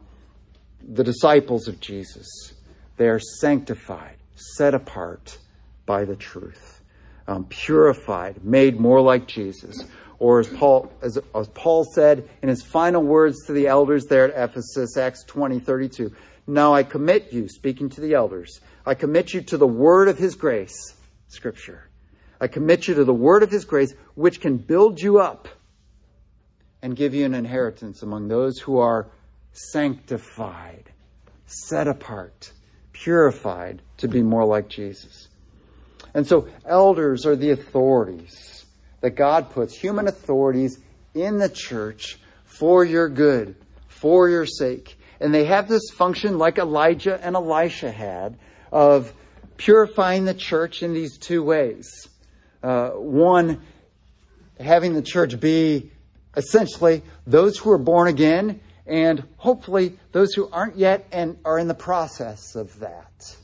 [0.82, 2.54] the disciples of Jesus,
[2.98, 5.38] they are sanctified, set apart
[5.86, 6.82] by the truth,
[7.28, 9.84] um, purified, made more like Jesus.
[10.18, 14.26] Or as Paul as, as Paul said in his final words to the elders there
[14.34, 16.14] at Ephesus, Acts 20, 32,
[16.46, 20.18] Now I commit you, speaking to the elders, I commit you to the word of
[20.18, 20.96] his grace,
[21.28, 21.88] Scripture.
[22.42, 25.48] I commit you to the word of his grace, which can build you up
[26.82, 29.12] and give you an inheritance among those who are
[29.52, 30.90] sanctified,
[31.46, 32.52] set apart,
[32.92, 35.28] purified to be more like Jesus.
[36.16, 38.66] And so, elders are the authorities
[39.02, 40.80] that God puts, human authorities
[41.14, 43.56] in the church for your good,
[43.88, 44.98] for your sake.
[45.20, 48.40] And they have this function, like Elijah and Elisha had,
[48.72, 49.14] of
[49.58, 52.08] purifying the church in these two ways.
[52.64, 53.62] Uh, one,
[54.60, 55.92] having the church be
[56.36, 61.68] essentially those who are born again and hopefully those who aren't yet and are in
[61.68, 63.36] the process of that.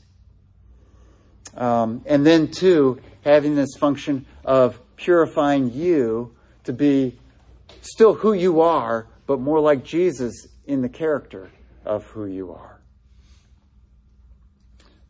[1.56, 7.18] Um, and then, two, having this function of purifying you to be
[7.80, 11.50] still who you are, but more like Jesus in the character
[11.84, 12.75] of who you are.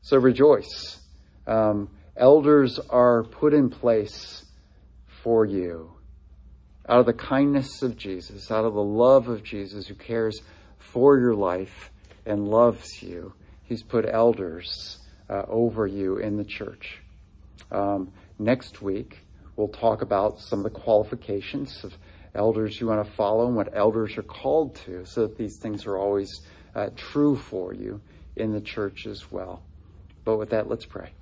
[0.06, 1.00] So rejoice.
[1.48, 4.44] Um, elders are put in place
[5.04, 5.94] for you.
[6.88, 10.42] Out of the kindness of Jesus, out of the love of Jesus who cares
[10.78, 11.90] for your life
[12.24, 13.32] and loves you,
[13.64, 14.98] He's put elders
[15.28, 17.00] uh, over you in the church.
[17.72, 19.18] Um, next week,
[19.56, 21.92] we'll talk about some of the qualifications of
[22.32, 25.84] elders you want to follow and what elders are called to so that these things
[25.84, 26.42] are always
[26.76, 28.00] uh, true for you
[28.36, 29.64] in the church as well.
[30.26, 31.12] But with that, let's pray.